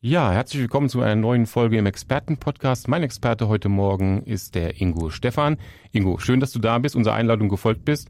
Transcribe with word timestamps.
Ja, 0.00 0.30
herzlich 0.30 0.62
willkommen 0.62 0.88
zu 0.88 1.00
einer 1.00 1.16
neuen 1.16 1.46
Folge 1.46 1.76
im 1.76 1.84
Expertenpodcast. 1.84 2.86
Mein 2.86 3.02
Experte 3.02 3.48
heute 3.48 3.68
Morgen 3.68 4.22
ist 4.22 4.54
der 4.54 4.80
Ingo 4.80 5.10
Stefan. 5.10 5.56
Ingo, 5.90 6.18
schön, 6.18 6.38
dass 6.38 6.52
du 6.52 6.60
da 6.60 6.78
bist, 6.78 6.94
unserer 6.94 7.14
Einladung 7.14 7.48
gefolgt 7.48 7.84
bist. 7.84 8.06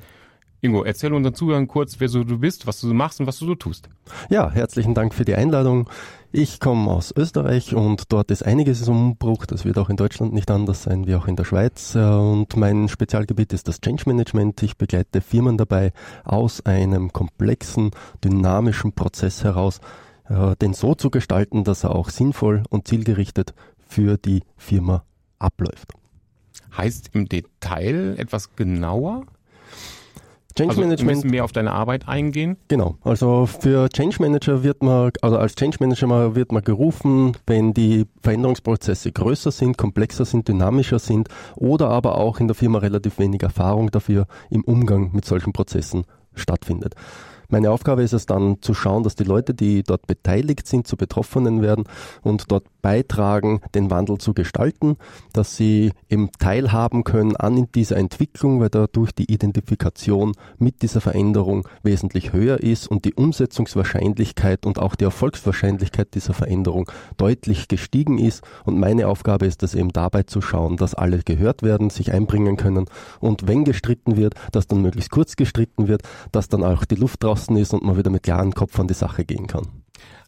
Ingo, 0.61 0.83
erzähl 0.83 1.15
unseren 1.15 1.33
Zuhörern 1.33 1.67
kurz, 1.67 1.99
wer 1.99 2.11
so 2.11 2.25
du 2.25 2.41
bist, 2.41 2.67
was 2.67 2.79
du 2.83 2.89
so 2.89 2.93
machst 2.93 3.21
und 3.21 3.27
was 3.27 3.39
du 3.39 3.47
so 3.47 3.55
tust. 3.55 3.89
Ja, 4.29 4.51
herzlichen 4.51 4.93
Dank 4.93 5.15
für 5.15 5.25
die 5.25 5.35
Einladung. 5.35 5.89
Ich 6.31 6.61
komme 6.61 6.91
aus 6.91 7.11
Österreich 7.17 7.75
und 7.75 8.13
dort 8.13 8.31
ist 8.31 8.45
einiges 8.45 8.87
im 8.87 8.95
Umbruch. 8.95 9.47
Das 9.47 9.65
wird 9.65 9.79
auch 9.79 9.89
in 9.89 9.97
Deutschland 9.97 10.35
nicht 10.35 10.51
anders 10.51 10.83
sein 10.83 11.07
wie 11.07 11.15
auch 11.15 11.27
in 11.27 11.37
der 11.37 11.45
Schweiz. 11.45 11.97
Und 11.97 12.55
mein 12.55 12.89
Spezialgebiet 12.89 13.55
ist 13.55 13.67
das 13.67 13.81
Change 13.81 14.03
Management. 14.05 14.63
Ich 14.63 14.77
begleite 14.77 15.23
Firmen 15.23 15.57
dabei, 15.57 15.93
aus 16.25 16.67
einem 16.67 17.15
komplexen, 17.15 17.93
dynamischen 18.23 18.93
Prozess 18.93 19.43
heraus 19.43 19.81
äh, 20.29 20.57
den 20.57 20.75
so 20.75 20.95
zu 20.95 21.11
gestalten, 21.11 21.65
dass 21.65 21.85
er 21.85 21.95
auch 21.95 22.11
sinnvoll 22.11 22.63
und 22.71 22.89
zielgerichtet 22.89 23.55
für 23.87 24.17
die 24.19 24.43
Firma 24.57 25.05
abläuft. 25.39 25.93
Heißt 26.77 27.11
im 27.15 27.29
Detail 27.29 28.17
etwas 28.19 28.55
genauer? 28.55 29.25
Change 30.59 30.71
also 30.71 30.81
Management. 30.81 31.17
müssen 31.19 31.31
mehr 31.31 31.45
auf 31.45 31.53
deine 31.53 31.73
Arbeit 31.73 32.09
eingehen? 32.09 32.57
Genau. 32.67 32.97
Also 33.05 33.47
für 33.47 33.89
Change 33.91 34.17
Manager 34.19 34.65
wird 34.65 34.83
man, 34.83 35.13
also 35.23 35.39
als 35.39 35.55
Change 35.55 35.77
Manager 35.79 36.35
wird 36.35 36.51
man 36.51 36.65
gerufen, 36.65 37.37
wenn 37.47 37.75
die 37.75 38.07
Veränderungsprozesse 38.23 39.13
größer 39.13 39.53
sind, 39.53 39.79
komplexer 39.79 40.25
sind, 40.25 40.49
dynamischer 40.49 40.99
sind 40.99 41.29
oder 41.55 41.91
aber 41.91 42.19
auch 42.19 42.41
in 42.41 42.49
der 42.49 42.57
Firma 42.57 42.81
relativ 42.81 43.21
wenig 43.21 43.43
Erfahrung 43.43 43.93
dafür 43.93 44.27
im 44.51 44.65
Umgang 44.65 45.11
mit 45.13 45.25
solchen 45.25 45.53
Prozessen 45.53 46.05
stattfindet. 46.35 46.97
Meine 47.51 47.71
Aufgabe 47.71 48.03
ist 48.03 48.13
es 48.13 48.27
dann 48.27 48.61
zu 48.61 48.75
schauen, 48.75 49.05
dass 49.05 49.15
die 49.15 49.25
Leute, 49.25 49.55
die 49.55 49.83
dort 49.83 50.07
beteiligt 50.07 50.67
sind, 50.67 50.87
zu 50.87 50.99
Betroffenen 50.99 51.63
werden 51.63 51.85
und 52.21 52.53
dort 52.53 52.67
beitragen, 52.83 53.63
den 53.75 53.91
Wandel 53.91 54.19
zu 54.19 54.35
gestalten, 54.35 54.99
dass 55.33 55.57
sie 55.57 55.93
eben 56.11 56.29
teilhaben 56.39 57.05
können 57.05 57.37
an 57.37 57.67
dieser 57.75 57.97
Entwicklung, 57.97 58.61
weil 58.61 58.69
dadurch 58.69 59.13
die 59.13 59.33
Identifikation 59.33 60.35
mit 60.59 60.83
dieser 60.83 61.01
Veränderung 61.01 61.67
wesentlich 61.83 62.35
höher 62.35 62.61
ist 62.63 62.87
und 62.87 63.07
die 63.07 63.15
Umsetzungswahrscheinlichkeit 63.15 64.67
und 64.67 64.79
auch 64.79 64.95
die 64.95 65.05
Erfolgswahrscheinlichkeit 65.05 66.15
dieser 66.15 66.35
Veränderung 66.35 66.91
deutlich 67.17 67.67
gestiegen 67.67 68.19
ist. 68.19 68.45
Und 68.67 68.79
meine 68.79 69.09
Aufgabe 69.09 69.47
ist 69.47 69.63
es 69.63 69.75
eben 69.75 69.89
dabei 69.89 70.25
zu 70.25 70.43
schauen, 70.43 70.77
dass 70.77 70.95
alle 70.95 71.23
gehört 71.23 71.63
werden, 71.63 71.89
sich 71.89 72.13
einbringen 72.13 72.59
können 72.59 72.85
und 73.21 73.49
wenn 73.49 73.65
gestritten 73.65 74.19
wird, 74.19 74.35
dass 74.53 74.67
dann 74.67 74.83
möglichst 74.83 75.11
kurz 75.11 75.35
gestritten 75.35 75.89
wird, 75.89 76.03
dass 76.31 76.49
dann 76.49 76.63
auch 76.63 76.85
die 76.85 76.97
Luft 76.97 77.23
draußen 77.23 77.38
draußen 77.39 77.57
ist 77.57 77.73
und 77.73 77.83
man 77.83 77.97
wieder 77.97 78.11
mit 78.11 78.23
klarem 78.23 78.53
Kopf 78.53 78.79
an 78.79 78.89
die 78.89 78.95
Sache 78.95 79.25
gehen 79.25 79.47
kann. 79.47 79.67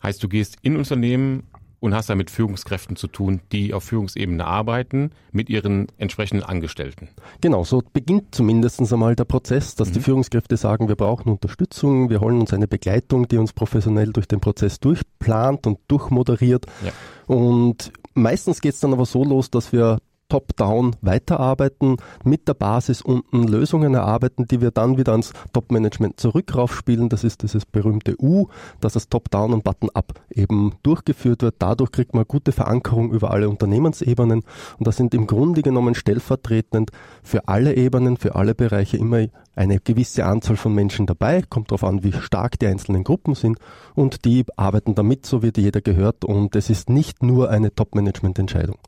Heißt, 0.02 0.22
du 0.22 0.28
gehst 0.28 0.56
in 0.62 0.76
Unternehmen 0.76 1.44
und 1.80 1.94
hast 1.94 2.10
da 2.10 2.14
mit 2.14 2.30
Führungskräften 2.30 2.96
zu 2.96 3.08
tun, 3.08 3.40
die 3.52 3.72
auf 3.72 3.84
Führungsebene 3.84 4.44
arbeiten, 4.44 5.12
mit 5.32 5.48
ihren 5.48 5.86
entsprechenden 5.96 6.44
Angestellten. 6.44 7.08
Genau, 7.40 7.64
so 7.64 7.82
beginnt 7.92 8.34
zumindest 8.34 8.80
einmal 8.92 9.16
der 9.16 9.24
Prozess, 9.24 9.76
dass 9.76 9.88
mhm. 9.88 9.92
die 9.94 10.00
Führungskräfte 10.00 10.56
sagen, 10.58 10.88
wir 10.88 10.96
brauchen 10.96 11.32
Unterstützung, 11.32 12.10
wir 12.10 12.20
holen 12.20 12.40
uns 12.40 12.52
eine 12.52 12.68
Begleitung, 12.68 13.28
die 13.28 13.38
uns 13.38 13.54
professionell 13.54 14.12
durch 14.12 14.28
den 14.28 14.40
Prozess 14.40 14.78
durchplant 14.80 15.66
und 15.66 15.78
durchmoderiert. 15.88 16.66
Ja. 16.84 16.92
Und 17.34 17.92
meistens 18.12 18.60
geht 18.60 18.74
es 18.74 18.80
dann 18.80 18.92
aber 18.92 19.06
so 19.06 19.24
los, 19.24 19.50
dass 19.50 19.72
wir 19.72 19.98
top-down 20.30 20.96
weiterarbeiten, 21.02 21.98
mit 22.24 22.48
der 22.48 22.54
Basis 22.54 23.02
unten 23.02 23.46
Lösungen 23.46 23.92
erarbeiten, 23.92 24.46
die 24.46 24.62
wir 24.62 24.70
dann 24.70 24.96
wieder 24.96 25.12
ans 25.12 25.34
Top-Management 25.52 26.18
zurück 26.18 26.54
raufspielen. 26.54 27.10
Das 27.10 27.24
ist 27.24 27.42
dieses 27.42 27.66
berühmte 27.66 28.16
U, 28.18 28.46
dass 28.80 28.94
das 28.94 29.10
Top-Down 29.10 29.52
und 29.52 29.64
Button-Up 29.64 30.14
eben 30.30 30.72
durchgeführt 30.82 31.42
wird. 31.42 31.56
Dadurch 31.58 31.92
kriegt 31.92 32.14
man 32.14 32.24
gute 32.26 32.52
Verankerung 32.52 33.12
über 33.12 33.30
alle 33.30 33.50
Unternehmensebenen 33.50 34.42
und 34.78 34.86
da 34.86 34.92
sind 34.92 35.12
im 35.12 35.26
Grunde 35.26 35.60
genommen 35.60 35.94
stellvertretend 35.94 36.90
für 37.22 37.48
alle 37.48 37.76
Ebenen, 37.76 38.16
für 38.16 38.36
alle 38.36 38.54
Bereiche 38.54 38.96
immer 38.96 39.26
eine 39.56 39.80
gewisse 39.80 40.24
Anzahl 40.24 40.56
von 40.56 40.74
Menschen 40.74 41.06
dabei. 41.06 41.42
Kommt 41.42 41.70
darauf 41.70 41.84
an, 41.84 42.04
wie 42.04 42.12
stark 42.12 42.58
die 42.58 42.66
einzelnen 42.66 43.04
Gruppen 43.04 43.34
sind 43.34 43.58
und 43.94 44.24
die 44.24 44.44
arbeiten 44.56 44.94
damit, 44.94 45.26
so 45.26 45.42
wie 45.42 45.50
jeder 45.54 45.80
gehört 45.80 46.24
und 46.24 46.54
es 46.56 46.70
ist 46.70 46.88
nicht 46.88 47.22
nur 47.22 47.50
eine 47.50 47.74
Top-Management-Entscheidung. 47.74 48.78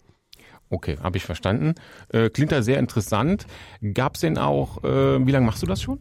Okay, 0.73 0.97
habe 1.03 1.19
ich 1.19 1.25
verstanden. 1.25 1.75
Äh, 2.09 2.31
klingt 2.31 2.51
da 2.51 2.63
sehr 2.63 2.79
interessant. 2.79 3.47
Gab 3.93 4.15
es 4.15 4.23
denn 4.23 4.39
auch, 4.39 4.83
äh, 4.83 5.25
wie 5.27 5.31
lange 5.31 5.45
machst 5.45 5.63
du 5.63 5.67
das 5.67 5.83
schon? 5.83 6.01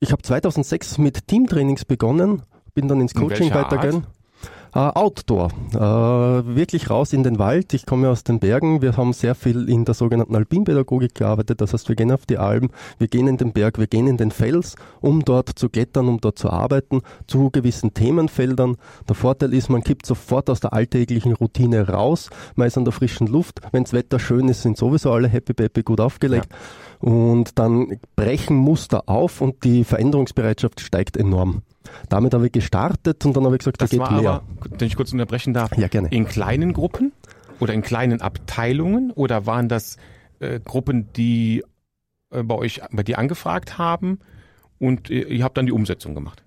Ich 0.00 0.12
habe 0.12 0.22
2006 0.22 0.96
mit 0.96 1.28
Teamtrainings 1.28 1.84
begonnen, 1.84 2.42
bin 2.72 2.88
dann 2.88 3.02
ins 3.02 3.12
Coaching 3.12 3.52
weitergegangen. 3.52 4.06
Uh, 4.76 4.90
Outdoor, 4.92 5.52
uh, 5.76 6.56
wirklich 6.56 6.90
raus 6.90 7.12
in 7.12 7.22
den 7.22 7.38
Wald. 7.38 7.72
Ich 7.74 7.86
komme 7.86 8.10
aus 8.10 8.24
den 8.24 8.40
Bergen. 8.40 8.82
Wir 8.82 8.96
haben 8.96 9.12
sehr 9.12 9.36
viel 9.36 9.68
in 9.68 9.84
der 9.84 9.94
sogenannten 9.94 10.34
Alpinpädagogik 10.34 11.14
gearbeitet. 11.14 11.60
Das 11.60 11.72
heißt, 11.72 11.88
wir 11.88 11.94
gehen 11.94 12.10
auf 12.10 12.26
die 12.26 12.38
Alpen, 12.38 12.70
wir 12.98 13.06
gehen 13.06 13.28
in 13.28 13.36
den 13.36 13.52
Berg, 13.52 13.78
wir 13.78 13.86
gehen 13.86 14.08
in 14.08 14.16
den 14.16 14.32
Fels, 14.32 14.74
um 15.00 15.24
dort 15.24 15.50
zu 15.50 15.68
klettern, 15.68 16.08
um 16.08 16.20
dort 16.20 16.40
zu 16.40 16.50
arbeiten, 16.50 17.02
zu 17.28 17.50
gewissen 17.50 17.94
Themenfeldern. 17.94 18.76
Der 19.08 19.14
Vorteil 19.14 19.54
ist, 19.54 19.70
man 19.70 19.84
kippt 19.84 20.06
sofort 20.06 20.50
aus 20.50 20.58
der 20.58 20.72
alltäglichen 20.72 21.34
Routine 21.34 21.88
raus. 21.90 22.28
Man 22.56 22.66
ist 22.66 22.76
an 22.76 22.84
der 22.84 22.92
frischen 22.92 23.28
Luft. 23.28 23.60
Wenns 23.70 23.92
Wetter 23.92 24.18
schön 24.18 24.48
ist, 24.48 24.62
sind 24.62 24.76
sowieso 24.76 25.12
alle 25.12 25.28
happy 25.28 25.52
baby 25.52 25.84
gut 25.84 26.00
aufgelegt. 26.00 26.48
Ja. 27.00 27.08
Und 27.08 27.60
dann 27.60 28.00
brechen 28.16 28.56
Muster 28.56 29.04
auf 29.08 29.40
und 29.40 29.62
die 29.62 29.84
Veränderungsbereitschaft 29.84 30.80
steigt 30.80 31.16
enorm. 31.16 31.62
Damit 32.08 32.34
habe 32.34 32.46
ich 32.46 32.52
gestartet 32.52 33.24
und 33.24 33.36
dann 33.36 33.44
habe 33.44 33.56
ich 33.56 33.60
gesagt, 33.60 33.80
das 33.80 33.90
da 33.90 33.96
geht 33.96 34.00
war 34.00 34.20
mehr. 34.20 34.30
Aber, 34.30 34.44
wenn 34.78 34.86
ich 34.86 34.96
kurz 34.96 35.12
unterbrechen 35.12 35.54
darf, 35.54 35.76
ja, 35.76 35.88
gerne. 35.88 36.08
in 36.08 36.26
kleinen 36.26 36.72
Gruppen 36.72 37.12
oder 37.60 37.74
in 37.74 37.82
kleinen 37.82 38.20
Abteilungen 38.20 39.10
oder 39.10 39.46
waren 39.46 39.68
das 39.68 39.96
äh, 40.40 40.60
Gruppen, 40.60 41.12
die 41.12 41.64
äh, 42.30 42.42
bei 42.42 42.54
euch 42.54 42.80
bei 42.92 43.02
dir 43.02 43.18
angefragt 43.18 43.78
haben 43.78 44.18
und 44.78 45.10
ihr, 45.10 45.28
ihr 45.28 45.44
habt 45.44 45.56
dann 45.56 45.66
die 45.66 45.72
Umsetzung 45.72 46.14
gemacht? 46.14 46.43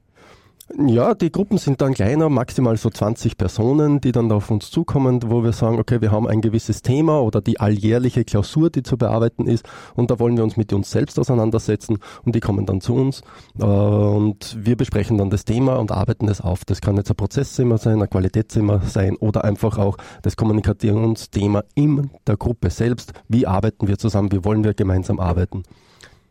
Ja, 0.75 1.13
die 1.13 1.31
Gruppen 1.31 1.57
sind 1.57 1.79
dann 1.79 1.93
kleiner, 1.93 2.27
maximal 2.27 2.75
so 2.75 2.89
20 2.89 3.37
Personen, 3.37 4.01
die 4.01 4.11
dann 4.11 4.29
auf 4.33 4.51
uns 4.51 4.69
zukommen, 4.69 5.21
wo 5.25 5.41
wir 5.41 5.53
sagen, 5.53 5.79
okay, 5.79 6.01
wir 6.01 6.11
haben 6.11 6.27
ein 6.27 6.41
gewisses 6.41 6.81
Thema 6.81 7.21
oder 7.21 7.39
die 7.39 7.57
alljährliche 7.61 8.25
Klausur, 8.25 8.69
die 8.69 8.83
zu 8.83 8.97
bearbeiten 8.97 9.47
ist 9.47 9.65
und 9.95 10.11
da 10.11 10.19
wollen 10.19 10.35
wir 10.35 10.43
uns 10.43 10.57
mit 10.57 10.73
uns 10.73 10.91
selbst 10.91 11.19
auseinandersetzen 11.19 11.99
und 12.25 12.35
die 12.35 12.41
kommen 12.41 12.65
dann 12.65 12.81
zu 12.81 12.95
uns 12.95 13.21
äh, 13.59 13.63
und 13.63 14.57
wir 14.59 14.75
besprechen 14.75 15.17
dann 15.17 15.29
das 15.29 15.45
Thema 15.45 15.77
und 15.77 15.93
arbeiten 15.93 16.27
es 16.27 16.41
auf. 16.41 16.65
Das 16.65 16.81
kann 16.81 16.97
jetzt 16.97 17.09
ein 17.09 17.15
Prozessthema 17.15 17.77
sein, 17.77 18.01
ein 18.01 18.09
Qualitätsthema 18.09 18.81
sein 18.81 19.15
oder 19.15 19.45
einfach 19.45 19.77
auch 19.77 19.97
das 20.21 20.35
Kommunikationsthema 20.35 21.63
in 21.75 22.09
der 22.27 22.35
Gruppe 22.35 22.71
selbst. 22.71 23.13
Wie 23.29 23.47
arbeiten 23.47 23.87
wir 23.87 23.97
zusammen? 23.97 24.33
Wie 24.33 24.43
wollen 24.43 24.65
wir 24.65 24.73
gemeinsam 24.73 25.21
arbeiten? 25.21 25.63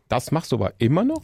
Das 0.09 0.31
machst 0.31 0.51
du 0.51 0.57
aber 0.57 0.73
immer 0.77 1.03
noch? 1.03 1.23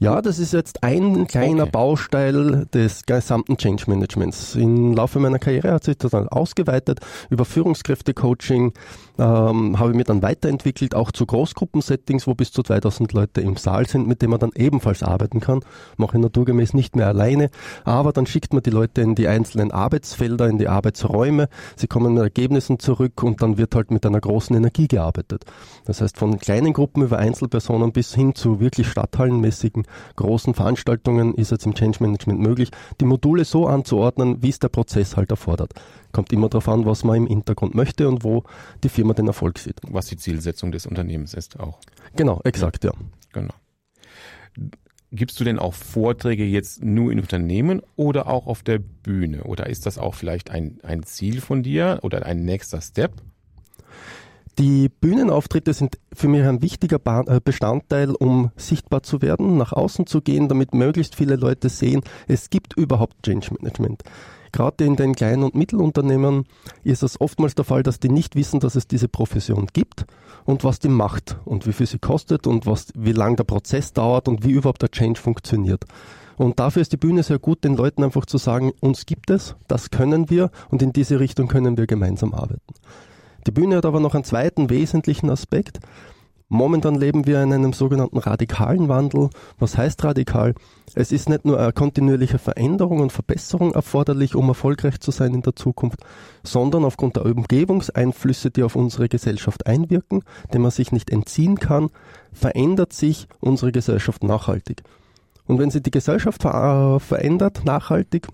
Ja, 0.00 0.22
das 0.22 0.38
ist 0.38 0.52
jetzt 0.52 0.84
ein 0.84 1.26
kleiner 1.26 1.64
okay. 1.64 1.72
Bausteil 1.72 2.66
des 2.72 3.04
gesamten 3.04 3.56
Change 3.56 3.82
Managements. 3.88 4.54
Im 4.54 4.94
Laufe 4.94 5.18
meiner 5.18 5.40
Karriere 5.40 5.72
hat 5.72 5.82
sich 5.82 5.98
das 5.98 6.12
dann 6.12 6.28
ausgeweitet. 6.28 7.00
Über 7.30 7.44
Führungskräfte-Coaching 7.44 8.74
ähm, 9.18 9.76
habe 9.76 9.90
ich 9.90 9.96
mir 9.96 10.04
dann 10.04 10.22
weiterentwickelt, 10.22 10.94
auch 10.94 11.10
zu 11.10 11.26
Großgruppensettings, 11.26 12.28
wo 12.28 12.34
bis 12.34 12.52
zu 12.52 12.62
2000 12.62 13.12
Leute 13.12 13.40
im 13.40 13.56
Saal 13.56 13.88
sind, 13.88 14.06
mit 14.06 14.22
denen 14.22 14.30
man 14.30 14.38
dann 14.38 14.52
ebenfalls 14.54 15.02
arbeiten 15.02 15.40
kann. 15.40 15.62
Mache 15.96 16.16
ich 16.16 16.22
naturgemäß 16.22 16.74
nicht 16.74 16.94
mehr 16.94 17.08
alleine, 17.08 17.50
aber 17.84 18.12
dann 18.12 18.26
schickt 18.26 18.52
man 18.52 18.62
die 18.62 18.70
Leute 18.70 19.00
in 19.00 19.16
die 19.16 19.26
einzelnen 19.26 19.72
Arbeitsfelder, 19.72 20.46
in 20.46 20.58
die 20.58 20.68
Arbeitsräume. 20.68 21.48
Sie 21.74 21.88
kommen 21.88 22.14
mit 22.14 22.22
Ergebnissen 22.22 22.78
zurück 22.78 23.20
und 23.24 23.42
dann 23.42 23.58
wird 23.58 23.74
halt 23.74 23.90
mit 23.90 24.06
einer 24.06 24.20
großen 24.20 24.54
Energie 24.54 24.86
gearbeitet. 24.86 25.44
Das 25.86 26.00
heißt, 26.00 26.18
von 26.18 26.38
kleinen 26.38 26.72
Gruppen 26.72 27.02
über 27.02 27.18
Einzelpersonen 27.18 27.90
bis 27.90 28.14
hin 28.14 28.36
zu 28.36 28.60
wirklich 28.60 28.86
stadthallenmäßigen 28.86 29.87
großen 30.16 30.54
Veranstaltungen 30.54 31.34
ist 31.34 31.50
jetzt 31.50 31.66
im 31.66 31.74
Change 31.74 31.98
Management 32.00 32.40
möglich, 32.40 32.70
die 33.00 33.04
Module 33.04 33.44
so 33.44 33.66
anzuordnen, 33.66 34.42
wie 34.42 34.50
es 34.50 34.58
der 34.58 34.68
Prozess 34.68 35.16
halt 35.16 35.30
erfordert. 35.30 35.72
Kommt 36.12 36.32
immer 36.32 36.48
darauf 36.48 36.68
an, 36.68 36.86
was 36.86 37.04
man 37.04 37.16
im 37.16 37.26
Hintergrund 37.26 37.74
möchte 37.74 38.08
und 38.08 38.24
wo 38.24 38.44
die 38.82 38.88
Firma 38.88 39.14
den 39.14 39.26
Erfolg 39.26 39.58
sieht. 39.58 39.80
Was 39.82 40.06
die 40.06 40.16
Zielsetzung 40.16 40.72
des 40.72 40.86
Unternehmens 40.86 41.34
ist 41.34 41.58
auch. 41.60 41.78
Genau, 42.16 42.40
exakt, 42.44 42.84
ja. 42.84 42.92
ja. 42.92 43.06
Genau. 43.32 43.54
Gibst 45.10 45.40
du 45.40 45.44
denn 45.44 45.58
auch 45.58 45.72
Vorträge 45.72 46.44
jetzt 46.44 46.84
nur 46.84 47.10
in 47.10 47.18
Unternehmen 47.18 47.80
oder 47.96 48.26
auch 48.28 48.46
auf 48.46 48.62
der 48.62 48.78
Bühne? 48.78 49.44
Oder 49.44 49.68
ist 49.68 49.86
das 49.86 49.96
auch 49.96 50.14
vielleicht 50.14 50.50
ein, 50.50 50.80
ein 50.82 51.02
Ziel 51.02 51.40
von 51.40 51.62
dir 51.62 52.00
oder 52.02 52.26
ein 52.26 52.44
nächster 52.44 52.82
Step? 52.82 53.12
Die 54.58 54.88
Bühnenauftritte 54.88 55.72
sind 55.72 56.00
für 56.12 56.26
mich 56.26 56.42
ein 56.42 56.62
wichtiger 56.62 56.98
äh, 57.28 57.40
Bestandteil, 57.40 58.10
um 58.10 58.50
sichtbar 58.56 59.04
zu 59.04 59.22
werden, 59.22 59.56
nach 59.56 59.72
außen 59.72 60.08
zu 60.08 60.20
gehen, 60.20 60.48
damit 60.48 60.74
möglichst 60.74 61.14
viele 61.14 61.36
Leute 61.36 61.68
sehen, 61.68 62.02
es 62.26 62.50
gibt 62.50 62.76
überhaupt 62.76 63.22
Change 63.22 63.54
Management. 63.56 64.02
Gerade 64.50 64.84
in 64.84 64.96
den 64.96 65.14
kleinen 65.14 65.44
und 65.44 65.54
Mittelunternehmen 65.54 66.46
ist 66.82 67.04
es 67.04 67.20
oftmals 67.20 67.54
der 67.54 67.66
Fall, 67.66 67.84
dass 67.84 68.00
die 68.00 68.08
nicht 68.08 68.34
wissen, 68.34 68.58
dass 68.58 68.74
es 68.74 68.88
diese 68.88 69.06
Profession 69.06 69.68
gibt 69.72 70.06
und 70.44 70.64
was 70.64 70.80
die 70.80 70.88
macht 70.88 71.36
und 71.44 71.68
wie 71.68 71.72
viel 71.72 71.86
sie 71.86 72.00
kostet 72.00 72.48
und 72.48 72.66
was, 72.66 72.88
wie 72.96 73.12
lang 73.12 73.36
der 73.36 73.44
Prozess 73.44 73.92
dauert 73.92 74.26
und 74.26 74.44
wie 74.44 74.50
überhaupt 74.50 74.82
der 74.82 74.90
Change 74.90 75.20
funktioniert. 75.20 75.84
Und 76.36 76.58
dafür 76.58 76.82
ist 76.82 76.92
die 76.92 76.96
Bühne 76.96 77.22
sehr 77.22 77.38
gut, 77.38 77.62
den 77.62 77.76
Leuten 77.76 78.02
einfach 78.02 78.26
zu 78.26 78.38
sagen, 78.38 78.72
uns 78.80 79.06
gibt 79.06 79.30
es, 79.30 79.54
das 79.68 79.90
können 79.90 80.30
wir 80.30 80.50
und 80.68 80.82
in 80.82 80.92
diese 80.92 81.20
Richtung 81.20 81.46
können 81.46 81.76
wir 81.76 81.86
gemeinsam 81.86 82.34
arbeiten. 82.34 82.74
Die 83.46 83.50
Bühne 83.50 83.76
hat 83.76 83.86
aber 83.86 84.00
noch 84.00 84.14
einen 84.14 84.24
zweiten 84.24 84.70
wesentlichen 84.70 85.30
Aspekt. 85.30 85.80
Momentan 86.50 86.94
leben 86.94 87.26
wir 87.26 87.42
in 87.42 87.52
einem 87.52 87.74
sogenannten 87.74 88.16
radikalen 88.16 88.88
Wandel. 88.88 89.28
Was 89.58 89.76
heißt 89.76 90.02
radikal? 90.02 90.54
Es 90.94 91.12
ist 91.12 91.28
nicht 91.28 91.44
nur 91.44 91.60
eine 91.60 91.74
kontinuierliche 91.74 92.38
Veränderung 92.38 93.00
und 93.00 93.12
Verbesserung 93.12 93.74
erforderlich, 93.74 94.34
um 94.34 94.48
erfolgreich 94.48 94.98
zu 95.00 95.10
sein 95.10 95.34
in 95.34 95.42
der 95.42 95.56
Zukunft, 95.56 96.00
sondern 96.42 96.86
aufgrund 96.86 97.16
der 97.16 97.26
Umgebungseinflüsse, 97.26 98.50
die 98.50 98.62
auf 98.62 98.76
unsere 98.76 99.10
Gesellschaft 99.10 99.66
einwirken, 99.66 100.22
dem 100.54 100.62
man 100.62 100.70
sich 100.70 100.90
nicht 100.90 101.10
entziehen 101.10 101.58
kann, 101.58 101.90
verändert 102.32 102.94
sich 102.94 103.28
unsere 103.40 103.70
Gesellschaft 103.70 104.24
nachhaltig. 104.24 104.82
Und 105.46 105.58
wenn 105.58 105.70
sich 105.70 105.82
die 105.82 105.90
Gesellschaft 105.90 106.42
ver 106.42 106.98
verändert 107.00 107.66
nachhaltig, 107.66 108.26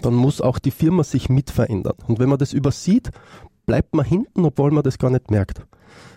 dann 0.00 0.14
muss 0.14 0.40
auch 0.40 0.58
die 0.60 0.70
Firma 0.70 1.02
sich 1.02 1.28
mit 1.28 1.50
verändern. 1.50 1.96
Und 2.06 2.18
wenn 2.18 2.28
man 2.28 2.38
das 2.38 2.52
übersieht, 2.52 3.10
bleibt 3.66 3.94
man 3.94 4.04
hinten, 4.04 4.44
obwohl 4.44 4.70
man 4.70 4.82
das 4.82 4.98
gar 4.98 5.10
nicht 5.10 5.30
merkt. 5.30 5.62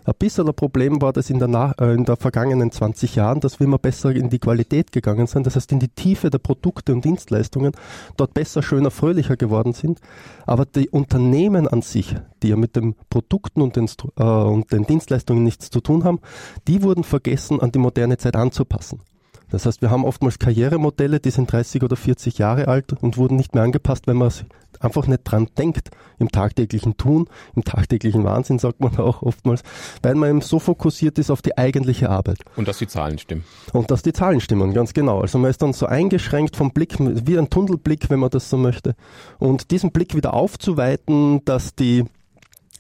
Ein 0.06 0.14
bisschen 0.20 0.48
ein 0.48 0.54
Problem 0.54 1.02
war 1.02 1.14
das 1.14 1.32
in 1.32 1.40
der, 1.40 1.48
Nach 1.48 1.74
äh, 1.80 1.94
in 1.94 2.06
der 2.06 2.16
vergangenen 2.16 2.72
20 2.72 3.16
Jahren, 3.16 3.40
dass 3.40 3.60
wir 3.60 3.66
immer 3.66 3.80
besser 3.80 4.12
in 4.12 4.30
die 4.30 4.38
Qualität 4.38 4.92
gegangen 4.92 5.26
sind, 5.26 5.48
das 5.48 5.56
heißt 5.56 5.72
in 5.72 5.80
die 5.80 5.88
Tiefe 5.88 6.30
der 6.30 6.38
Produkte 6.38 6.94
und 6.94 7.04
Dienstleistungen, 7.04 7.72
dort 8.16 8.36
besser, 8.36 8.62
schöner, 8.62 8.92
fröhlicher 8.92 9.36
geworden 9.36 9.74
sind. 9.74 10.00
Aber 10.46 10.66
die 10.66 10.90
Unternehmen 10.90 11.68
an 11.68 11.82
sich, 11.82 12.16
die 12.44 12.50
ja 12.50 12.56
mit 12.56 12.76
den 12.76 12.96
Produkten 13.10 13.62
und 13.62 13.76
den, 13.76 13.90
äh, 14.18 14.24
und 14.24 14.72
den 14.72 14.86
Dienstleistungen 14.86 15.44
nichts 15.44 15.72
zu 15.72 15.82
tun 15.82 16.04
haben, 16.04 16.20
die 16.68 16.84
wurden 16.84 17.04
vergessen, 17.04 17.60
an 17.60 17.72
die 17.72 17.80
moderne 17.80 18.18
Zeit 18.18 18.36
anzupassen. 18.36 19.02
Das 19.50 19.66
heißt, 19.66 19.82
wir 19.82 19.90
haben 19.90 20.06
oftmals 20.06 20.40
Karrieremodelle, 20.40 21.20
die 21.20 21.32
sind 21.32 21.52
30 21.52 21.84
oder 21.84 21.96
40 21.96 22.38
Jahre 22.38 22.68
alt 22.68 22.94
und 22.94 23.18
wurden 23.18 23.36
nicht 23.36 23.54
mehr 23.54 23.64
angepasst, 23.64 24.08
wenn 24.08 24.18
man 24.18 24.32
einfach 24.80 25.08
nicht 25.08 25.22
dran 25.24 25.48
denkt 25.58 25.92
im 26.20 26.30
tagtäglichen 26.30 26.98
Tun, 26.98 27.28
im 27.56 27.64
tagtäglichen 27.64 28.24
Wahnsinn, 28.24 28.60
sagt 28.60 28.80
man 28.80 28.98
auch 28.98 29.22
oftmals, 29.22 29.64
weil 30.02 30.16
man 30.16 30.30
eben 30.30 30.42
so 30.42 30.60
fokussiert 30.60 31.18
ist 31.20 31.32
auf 31.32 31.42
die 31.42 31.58
eigentliche 31.58 32.10
Arbeit. 32.10 32.40
Und 32.56 32.68
dass 32.68 32.78
die 32.78 32.88
Zahlen 32.88 33.18
stimmen. 33.18 33.44
Und 33.74 33.92
dass 33.92 34.02
die 34.02 34.14
Zahlen 34.14 34.42
stimmen, 34.42 34.74
ganz 34.74 34.94
genau. 34.94 35.22
Also 35.22 35.38
man 35.38 35.50
ist 35.50 35.62
dann 35.62 35.74
so 35.74 35.86
eingeschränkt 35.86 36.56
vom 36.56 36.72
Blick, 36.72 36.96
wie 37.00 37.38
ein 37.38 37.50
Tunnelblick, 37.50 38.10
wenn 38.10 38.20
man 38.20 38.30
das 38.30 38.50
so 38.50 38.58
möchte. 38.58 38.96
Und 39.40 39.72
diesen 39.72 39.92
Blick 39.92 40.16
wieder 40.16 40.34
aufzuweiten, 40.34 41.44
dass 41.46 41.76
die 41.76 42.06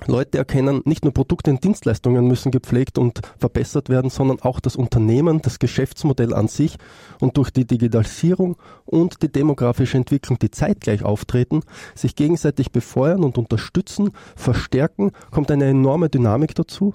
Leute 0.08 0.38
erkennen, 0.38 0.82
nicht 0.84 1.06
nur 1.06 1.14
Produkte 1.14 1.52
und 1.52 1.64
Dienstleistungen 1.64 2.28
müssen 2.28 2.52
gepflegt 2.52 2.98
und 2.98 3.22
verbessert 3.38 3.90
werden, 3.90 4.10
sondern 4.10 4.42
auch 4.42 4.60
das 4.60 4.76
Unternehmen, 4.76 5.42
das 5.42 5.58
Geschäftsmodell 5.58 6.34
an 6.34 6.48
sich 6.48 6.78
und 7.22 7.38
durch 7.38 7.50
die 7.50 7.66
Digitalisierung 7.66 8.58
und 8.86 9.24
die 9.24 9.32
demografische 9.32 9.98
Entwicklung, 9.98 10.38
die 10.38 10.52
zeitgleich 10.52 11.04
auftreten, 11.04 11.62
sich 11.96 12.16
gegenseitig 12.16 12.72
befeuern 12.72 13.24
und 13.24 13.38
unterstützen, 13.38 14.12
verstärken, 14.36 15.12
kommt 15.32 15.50
eine 15.50 15.66
enorme 15.66 16.10
Dynamik 16.10 16.56
dazu. 16.56 16.94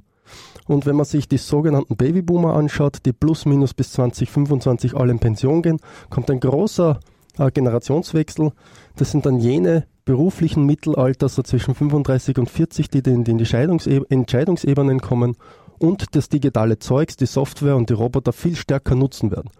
Und 0.69 0.87
wenn 0.87 0.95
man 0.95 1.07
sich 1.07 1.27
die 1.27 1.39
sogenannten 1.39 1.97
Babyboomer 1.97 2.55
anschaut, 2.55 2.99
die 3.05 3.13
plus 3.13 3.47
minus 3.47 3.75
bis 3.75 3.93
2025 3.93 4.95
alle 4.95 5.11
in 5.11 5.19
Pension 5.19 5.63
gehen, 5.63 5.81
kommt 6.11 6.31
ein 6.31 6.39
großer 6.39 7.01
äh, 7.39 7.51
Generationswechsel. 7.51 8.53
Das 8.95 9.11
sind 9.11 9.27
dann 9.27 9.41
jene 9.41 9.87
beruflichen 10.05 10.65
Mittelalter, 10.65 11.29
so 11.29 11.43
zwischen 11.43 11.75
35 11.75 12.39
und 12.39 12.51
40, 12.51 12.91
die 12.91 12.99
in 12.99 13.25
die 13.25 13.31
Entscheidungsebenen 13.31 15.01
kommen 15.01 15.37
und 15.79 16.15
das 16.15 16.29
digitale 16.29 16.79
Zeugs, 16.79 17.17
die 17.17 17.27
Software 17.27 17.77
und 17.77 17.91
die 17.91 17.95
Roboter 17.95 18.33
viel 18.33 18.55
stärker 18.55 18.95
nutzen 18.95 19.31
werden. 19.31 19.51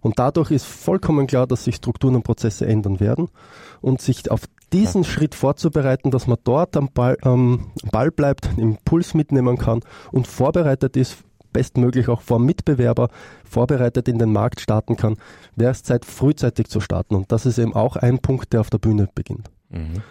Und 0.00 0.18
dadurch 0.18 0.50
ist 0.50 0.66
vollkommen 0.66 1.26
klar, 1.26 1.46
dass 1.46 1.64
sich 1.64 1.76
Strukturen 1.76 2.14
und 2.16 2.24
Prozesse 2.24 2.66
ändern 2.66 3.00
werden 3.00 3.28
und 3.80 4.02
sich 4.02 4.30
auf 4.30 4.42
diesen 4.72 5.02
ja. 5.02 5.08
Schritt 5.08 5.34
vorzubereiten, 5.34 6.10
dass 6.10 6.26
man 6.26 6.38
dort 6.44 6.76
am 6.76 6.90
Ball, 6.92 7.16
ähm, 7.24 7.66
Ball 7.90 8.10
bleibt, 8.10 8.50
Impuls 8.58 9.14
mitnehmen 9.14 9.56
kann 9.56 9.80
und 10.12 10.26
vorbereitet 10.26 10.96
ist 10.96 11.24
bestmöglich 11.54 12.08
auch 12.08 12.20
vor 12.20 12.38
Mitbewerber 12.38 13.08
vorbereitet 13.48 14.08
in 14.08 14.18
den 14.18 14.32
Markt 14.32 14.60
starten 14.60 14.96
kann, 14.96 15.16
wäre 15.56 15.70
es 15.70 15.82
Zeit, 15.82 16.04
frühzeitig 16.04 16.66
zu 16.66 16.80
starten. 16.80 17.14
Und 17.14 17.32
das 17.32 17.46
ist 17.46 17.58
eben 17.58 17.74
auch 17.74 17.96
ein 17.96 18.18
Punkt, 18.18 18.52
der 18.52 18.60
auf 18.60 18.68
der 18.70 18.78
Bühne 18.78 19.08
beginnt. 19.14 19.50
Mhm. 19.74 20.02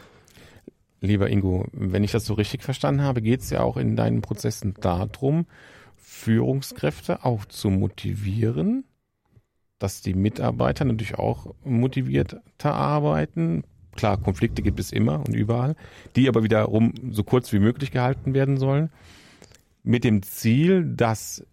Lieber 1.02 1.30
Ingo, 1.30 1.66
wenn 1.74 2.04
ich 2.04 2.12
das 2.12 2.26
so 2.26 2.34
richtig 2.34 2.64
verstanden 2.64 3.02
habe, 3.02 3.22
geht 3.22 3.42
es 3.42 3.50
ja 3.50 3.62
auch 3.62 3.78
in 3.78 3.96
deinen 3.96 4.22
Prozessen 4.22 4.74
darum, 4.80 5.46
Führungskräfte 5.98 7.26
auch 7.26 7.46
zu 7.46 7.70
motivieren, 7.70 8.86
dass 9.80 10.02
die 10.02 10.14
Mitarbeiter 10.14 10.86
natürlich 10.86 11.16
auch 11.16 11.54
motivierter 11.64 12.42
arbeiten. 12.64 13.64
Klar, 13.96 14.18
Konflikte 14.18 14.62
gibt 14.62 14.80
es 14.80 14.92
immer 14.92 15.20
und 15.20 15.34
überall, 15.34 15.76
die 16.16 16.30
aber 16.30 16.44
wiederum 16.44 16.94
so 17.12 17.24
kurz 17.24 17.52
wie 17.52 17.60
möglich 17.60 17.92
gehalten 17.92 18.34
werden 18.34 18.58
sollen 18.58 18.90
mit 19.84 20.06
dem 20.06 20.24
Ziel, 20.24 20.86
dass 20.86 21.46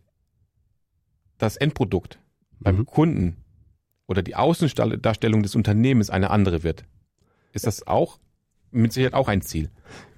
das 1.39 1.57
Endprodukt 1.57 2.19
beim 2.61 2.79
mhm. 2.79 2.87
Kunden 2.87 3.37
oder 4.07 4.23
die 4.23 4.37
Außendarstellung 4.37 5.43
des 5.43 5.55
Unternehmens 5.55 6.11
eine 6.11 6.31
andere 6.31 6.63
wird. 6.63 6.85
Ist 7.53 7.67
das 7.67 7.87
auch 7.87 8.19
mit 8.73 8.93
Sicherheit 8.93 9.15
auch 9.15 9.29
ein 9.29 9.43
Ziel? 9.43 9.71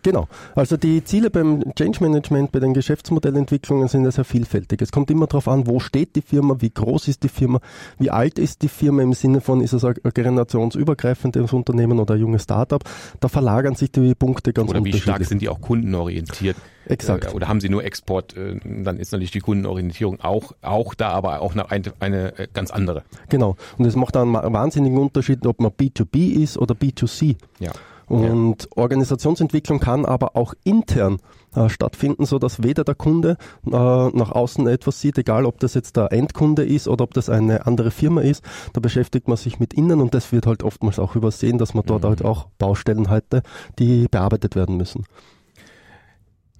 Genau. 0.02 0.26
Also 0.56 0.76
die 0.76 1.04
Ziele 1.04 1.30
beim 1.30 1.62
Change 1.76 2.02
Management, 2.02 2.50
bei 2.50 2.58
den 2.58 2.74
Geschäftsmodellentwicklungen 2.74 3.86
sind 3.86 4.04
ja 4.04 4.10
sehr 4.10 4.24
vielfältig. 4.24 4.82
Es 4.82 4.90
kommt 4.90 5.10
immer 5.10 5.28
darauf 5.28 5.46
an, 5.46 5.66
wo 5.66 5.78
steht 5.78 6.16
die 6.16 6.22
Firma, 6.22 6.56
wie 6.58 6.70
groß 6.70 7.06
ist 7.08 7.22
die 7.22 7.28
Firma, 7.28 7.60
wie 7.98 8.10
alt 8.10 8.38
ist 8.38 8.62
die 8.62 8.68
Firma 8.68 9.02
im 9.02 9.12
Sinne 9.12 9.40
von, 9.40 9.60
ist 9.60 9.72
es 9.72 9.84
ein 9.84 9.94
generationsübergreifendes 10.12 11.52
Unternehmen 11.52 12.00
oder 12.00 12.14
ein 12.14 12.20
junges 12.20 12.42
Startup. 12.42 12.82
Da 13.20 13.28
verlagern 13.28 13.76
sich 13.76 13.92
die 13.92 14.14
Punkte 14.16 14.52
ganz 14.52 14.70
Oder 14.70 14.84
wie 14.84 14.92
stark 14.92 15.24
sind 15.24 15.40
die 15.40 15.48
auch 15.48 15.60
kundenorientiert? 15.60 16.56
Exakt. 16.86 17.26
Äh, 17.26 17.28
oder 17.28 17.46
haben 17.46 17.60
sie 17.60 17.68
nur 17.68 17.84
Export? 17.84 18.36
Äh, 18.36 18.58
dann 18.64 18.98
ist 18.98 19.12
natürlich 19.12 19.30
die 19.30 19.38
Kundenorientierung 19.38 20.20
auch, 20.20 20.52
auch 20.62 20.94
da, 20.94 21.10
aber 21.10 21.42
auch 21.42 21.54
eine, 21.54 21.92
eine 22.00 22.38
äh, 22.38 22.48
ganz 22.52 22.72
andere. 22.72 23.04
Genau. 23.28 23.56
Und 23.78 23.84
es 23.84 23.94
macht 23.94 24.16
einen 24.16 24.34
wahnsinnigen 24.34 24.98
Unterschied, 24.98 25.46
ob 25.46 25.60
man 25.60 25.70
B2B 25.70 26.42
ist 26.42 26.58
oder 26.58 26.74
B2C. 26.74 27.36
Ja. 27.60 27.70
Und 28.12 28.64
ja. 28.64 28.68
Organisationsentwicklung 28.76 29.80
kann 29.80 30.04
aber 30.04 30.36
auch 30.36 30.52
intern 30.64 31.16
äh, 31.54 31.70
stattfinden, 31.70 32.26
so 32.26 32.38
dass 32.38 32.62
weder 32.62 32.84
der 32.84 32.94
Kunde 32.94 33.38
äh, 33.64 33.70
nach 33.70 34.30
außen 34.30 34.66
etwas 34.66 35.00
sieht, 35.00 35.16
egal 35.16 35.46
ob 35.46 35.58
das 35.60 35.72
jetzt 35.72 35.96
der 35.96 36.12
Endkunde 36.12 36.62
ist 36.62 36.88
oder 36.88 37.04
ob 37.04 37.14
das 37.14 37.30
eine 37.30 37.64
andere 37.66 37.90
Firma 37.90 38.20
ist. 38.20 38.44
Da 38.74 38.80
beschäftigt 38.80 39.28
man 39.28 39.38
sich 39.38 39.60
mit 39.60 39.72
innen 39.72 40.02
und 40.02 40.12
das 40.12 40.30
wird 40.30 40.46
halt 40.46 40.62
oftmals 40.62 40.98
auch 40.98 41.16
übersehen, 41.16 41.56
dass 41.56 41.72
man 41.72 41.86
dort 41.86 42.02
mhm. 42.02 42.08
halt 42.08 42.22
auch 42.22 42.48
Baustellen 42.58 43.08
hatte, 43.08 43.42
die 43.78 44.08
bearbeitet 44.10 44.56
werden 44.56 44.76
müssen. 44.76 45.06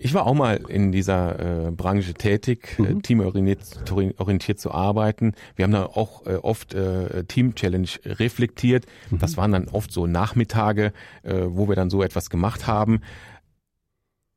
Ich 0.05 0.15
war 0.15 0.27
auch 0.27 0.35
mal 0.35 0.57
in 0.69 0.91
dieser 0.91 1.69
äh, 1.69 1.71
Branche 1.71 2.13
tätig, 2.15 2.77
äh, 2.79 2.83
mhm. 2.83 2.99
äh, 2.99 3.03
teamorientiert 3.03 3.93
orientiert 4.19 4.59
zu 4.59 4.73
arbeiten. 4.73 5.35
Wir 5.55 5.63
haben 5.63 5.71
da 5.71 5.87
auch 5.87 6.27
äh, 6.27 6.35
oft 6.35 6.75
äh, 6.75 7.23
Team 7.25 7.55
Challenge 7.55 7.89
reflektiert. 8.05 8.87
Mhm. 9.11 9.19
Das 9.21 9.37
waren 9.37 9.53
dann 9.53 9.69
oft 9.69 9.93
so 9.93 10.09
Nachmittage, 10.09 10.93
äh, 11.23 11.43
wo 11.47 11.69
wir 11.69 11.77
dann 11.77 11.89
so 11.89 12.03
etwas 12.03 12.31
gemacht 12.31 12.67
haben. 12.67 13.01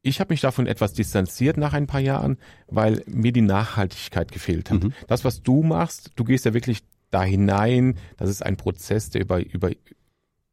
Ich 0.03 0.19
habe 0.19 0.33
mich 0.33 0.41
davon 0.41 0.67
etwas 0.67 0.93
distanziert 0.93 1.57
nach 1.57 1.73
ein 1.73 1.87
paar 1.87 1.99
Jahren, 1.99 2.37
weil 2.67 3.01
mir 3.07 3.31
die 3.31 3.41
Nachhaltigkeit 3.41 4.31
gefehlt 4.31 4.69
hat. 4.69 4.83
Mhm. 4.83 4.93
Das, 5.07 5.25
was 5.25 5.41
du 5.41 5.63
machst, 5.63 6.11
du 6.15 6.25
gehst 6.25 6.45
ja 6.45 6.53
wirklich 6.53 6.83
da 7.09 7.23
hinein. 7.23 7.97
Das 8.17 8.29
ist 8.29 8.45
ein 8.45 8.55
Prozess, 8.55 9.09
der 9.09 9.21
über, 9.21 9.43
über, 9.43 9.71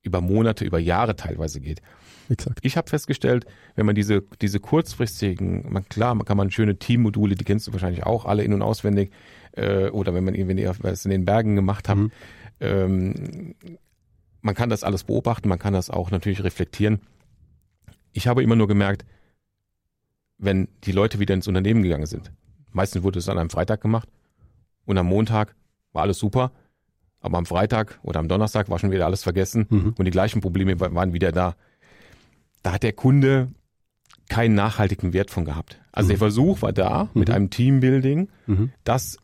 über 0.03 0.23
Monate, 0.23 0.65
über 0.65 0.79
Jahre 0.79 1.17
teilweise 1.17 1.61
geht. 1.61 1.83
Exakt. 2.33 2.61
Ich 2.63 2.79
habe 2.79 2.89
festgestellt, 2.89 3.45
wenn 3.75 3.85
man 3.85 3.95
diese, 3.95 4.23
diese 4.41 4.59
kurzfristigen, 4.59 5.71
man, 5.71 5.87
klar, 5.89 6.15
man 6.15 6.25
kann 6.25 6.39
man 6.39 6.51
schöne 6.51 6.79
Teammodule, 6.79 7.35
die 7.35 7.45
kennst 7.45 7.67
du 7.67 7.73
wahrscheinlich 7.73 8.05
auch 8.05 8.25
alle 8.25 8.43
in- 8.43 8.55
und 8.55 8.63
auswendig, 8.63 9.13
äh, 9.53 9.89
oder 9.91 10.15
wenn 10.15 10.25
man 10.25 10.35
wenn 10.35 10.57
ihr 10.57 10.75
was 10.81 11.05
in 11.05 11.11
den 11.11 11.27
Bergen 11.27 11.57
gemacht 11.57 11.91
habt, 11.91 12.01
mhm. 12.01 12.11
ähm, 12.61 13.55
man 14.41 14.55
kann 14.55 14.71
das 14.71 14.83
alles 14.83 15.05
beobachten, 15.05 15.49
man 15.49 15.59
kann 15.59 15.75
das 15.75 15.91
auch 15.91 16.11
natürlich 16.11 16.43
reflektieren. 16.43 17.01
Ich 18.13 18.27
habe 18.27 18.43
immer 18.43 18.57
nur 18.57 18.67
gemerkt, 18.67 19.05
wenn 20.39 20.69
die 20.85 20.93
Leute 20.93 21.19
wieder 21.19 21.35
ins 21.35 21.49
Unternehmen 21.49 21.83
gegangen 21.83 22.07
sind, 22.07 22.33
meistens 22.71 23.03
wurde 23.03 23.19
es 23.19 23.29
an 23.29 23.37
einem 23.37 23.51
Freitag 23.51 23.83
gemacht 23.83 24.09
und 24.87 24.97
am 24.97 25.07
Montag 25.07 25.55
war 25.93 26.03
alles 26.03 26.19
super, 26.19 26.51
aber 27.21 27.37
am 27.37 27.45
Freitag 27.45 28.01
oder 28.03 28.21
am 28.21 28.29
Donnerstag 28.29 28.71
war 28.71 28.79
schon 28.79 28.91
wieder 28.91 29.05
alles 29.05 29.23
vergessen 29.23 29.67
mhm. 29.69 29.95
und 29.99 30.07
die 30.07 30.11
gleichen 30.11 30.41
Probleme 30.41 30.81
waren 30.81 31.13
wieder 31.13 31.31
da 31.31 31.57
da 32.63 32.73
hat 32.73 32.83
der 32.83 32.93
Kunde 32.93 33.51
keinen 34.29 34.55
nachhaltigen 34.55 35.13
Wert 35.13 35.31
von 35.31 35.45
gehabt. 35.45 35.81
Also 35.93 36.07
mhm. 36.07 36.11
der 36.11 36.19
Versuch 36.19 36.63
war 36.63 36.73
da, 36.73 37.09
mit 37.15 37.29
mhm. 37.29 37.35
einem 37.35 37.51
Teambuilding, 37.51 38.29
mhm. 38.47 38.73
das 38.85 39.19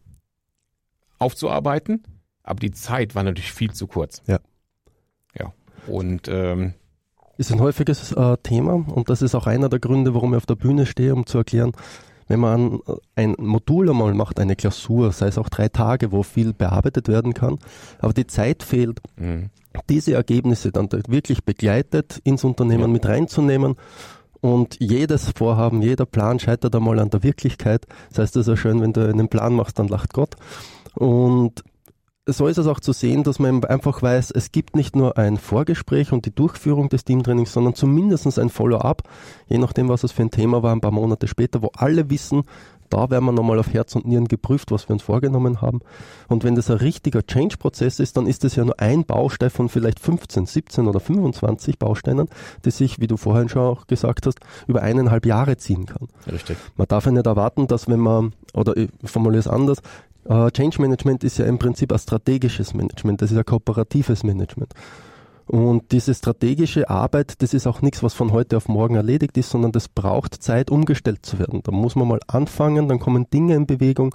aufzuarbeiten, 1.18 2.04
aber 2.42 2.60
die 2.60 2.70
Zeit 2.70 3.14
war 3.14 3.22
natürlich 3.22 3.52
viel 3.52 3.72
zu 3.72 3.86
kurz. 3.86 4.22
Ja. 4.26 4.40
Ja. 5.38 5.52
Und 5.86 6.28
ähm, 6.28 6.74
ist 7.38 7.52
ein 7.52 7.60
häufiges 7.60 8.12
äh, 8.12 8.36
Thema 8.42 8.74
und 8.74 9.08
das 9.08 9.22
ist 9.22 9.34
auch 9.34 9.46
einer 9.46 9.68
der 9.68 9.78
Gründe, 9.78 10.14
warum 10.14 10.32
ich 10.32 10.38
auf 10.38 10.46
der 10.46 10.56
Bühne 10.56 10.86
stehe, 10.86 11.14
um 11.14 11.24
zu 11.24 11.38
erklären, 11.38 11.72
wenn 12.28 12.40
man 12.40 12.80
ein 13.16 13.34
Modul 13.38 13.90
einmal 13.90 14.14
macht, 14.14 14.38
eine 14.38 14.56
Klausur, 14.56 15.12
sei 15.12 15.28
es 15.28 15.38
auch 15.38 15.48
drei 15.48 15.68
Tage, 15.68 16.12
wo 16.12 16.22
viel 16.22 16.52
bearbeitet 16.52 17.08
werden 17.08 17.34
kann, 17.34 17.58
aber 17.98 18.12
die 18.12 18.26
Zeit 18.26 18.62
fehlt, 18.62 19.00
mhm. 19.16 19.50
diese 19.88 20.14
Ergebnisse 20.14 20.70
dann 20.70 20.88
wirklich 21.08 21.44
begleitet 21.44 22.20
ins 22.24 22.44
Unternehmen 22.44 22.82
ja. 22.82 22.88
mit 22.88 23.06
reinzunehmen 23.06 23.76
und 24.40 24.76
jedes 24.78 25.30
Vorhaben, 25.30 25.82
jeder 25.82 26.06
Plan 26.06 26.38
scheitert 26.38 26.74
einmal 26.76 26.98
an 27.00 27.10
der 27.10 27.22
Wirklichkeit. 27.22 27.86
Das 28.10 28.18
heißt, 28.18 28.36
es 28.36 28.42
ist 28.42 28.48
ja 28.48 28.56
schön, 28.56 28.80
wenn 28.80 28.92
du 28.92 29.08
einen 29.08 29.28
Plan 29.28 29.54
machst, 29.54 29.78
dann 29.78 29.88
lacht 29.88 30.12
Gott. 30.12 30.36
Und 30.94 31.64
so 32.32 32.46
ist 32.46 32.58
es 32.58 32.66
auch 32.66 32.80
zu 32.80 32.92
sehen, 32.92 33.24
dass 33.24 33.38
man 33.38 33.64
einfach 33.64 34.02
weiß, 34.02 34.30
es 34.32 34.52
gibt 34.52 34.76
nicht 34.76 34.94
nur 34.94 35.16
ein 35.16 35.38
Vorgespräch 35.38 36.12
und 36.12 36.26
die 36.26 36.34
Durchführung 36.34 36.88
des 36.88 37.04
Teamtrainings, 37.04 37.52
sondern 37.52 37.74
zumindest 37.74 38.38
ein 38.38 38.50
Follow-up, 38.50 39.02
je 39.48 39.58
nachdem, 39.58 39.88
was 39.88 40.04
es 40.04 40.12
für 40.12 40.22
ein 40.22 40.30
Thema 40.30 40.62
war, 40.62 40.72
ein 40.72 40.80
paar 40.80 40.90
Monate 40.90 41.26
später, 41.26 41.62
wo 41.62 41.70
alle 41.74 42.10
wissen, 42.10 42.42
da 42.90 43.10
werden 43.10 43.24
wir 43.24 43.32
nochmal 43.32 43.58
auf 43.58 43.72
Herz 43.72 43.94
und 43.96 44.06
Nieren 44.06 44.28
geprüft, 44.28 44.70
was 44.70 44.88
wir 44.88 44.94
uns 44.94 45.02
vorgenommen 45.02 45.60
haben. 45.60 45.80
Und 46.28 46.44
wenn 46.44 46.54
das 46.54 46.70
ein 46.70 46.78
richtiger 46.78 47.26
Change-Prozess 47.26 48.00
ist, 48.00 48.16
dann 48.16 48.26
ist 48.26 48.44
das 48.44 48.56
ja 48.56 48.64
nur 48.64 48.80
ein 48.80 49.04
Baustein 49.04 49.50
von 49.50 49.68
vielleicht 49.68 50.00
15, 50.00 50.46
17 50.46 50.86
oder 50.86 51.00
25 51.00 51.78
Bausteinen, 51.78 52.28
die 52.64 52.70
sich, 52.70 53.00
wie 53.00 53.06
du 53.06 53.16
vorhin 53.16 53.48
schon 53.48 53.62
auch 53.62 53.86
gesagt 53.86 54.26
hast, 54.26 54.40
über 54.66 54.82
eineinhalb 54.82 55.26
Jahre 55.26 55.56
ziehen 55.56 55.86
kann. 55.86 56.08
Richtig. 56.30 56.56
Man 56.76 56.88
darf 56.88 57.06
ja 57.06 57.12
nicht 57.12 57.26
erwarten, 57.26 57.66
dass 57.66 57.88
wenn 57.88 58.00
man, 58.00 58.32
oder 58.54 58.76
ich 58.76 58.90
formuliere 59.04 59.40
es 59.40 59.48
anders, 59.48 59.78
Uh, 60.24 60.50
Change 60.50 60.80
Management 60.80 61.24
ist 61.24 61.38
ja 61.38 61.46
im 61.46 61.58
Prinzip 61.58 61.92
ein 61.92 61.98
strategisches 61.98 62.74
Management, 62.74 63.22
das 63.22 63.30
ist 63.30 63.38
ein 63.38 63.44
kooperatives 63.46 64.24
Management. 64.24 64.74
Und 65.48 65.92
diese 65.92 66.14
strategische 66.14 66.90
Arbeit, 66.90 67.40
das 67.40 67.54
ist 67.54 67.66
auch 67.66 67.80
nichts, 67.80 68.02
was 68.02 68.12
von 68.12 68.32
heute 68.32 68.58
auf 68.58 68.68
morgen 68.68 68.96
erledigt 68.96 69.38
ist, 69.38 69.48
sondern 69.48 69.72
das 69.72 69.88
braucht 69.88 70.42
Zeit, 70.42 70.70
umgestellt 70.70 71.24
zu 71.24 71.38
werden. 71.38 71.62
Da 71.64 71.72
muss 71.72 71.96
man 71.96 72.06
mal 72.06 72.20
anfangen, 72.26 72.86
dann 72.86 72.98
kommen 72.98 73.30
Dinge 73.30 73.54
in 73.54 73.66
Bewegung. 73.66 74.14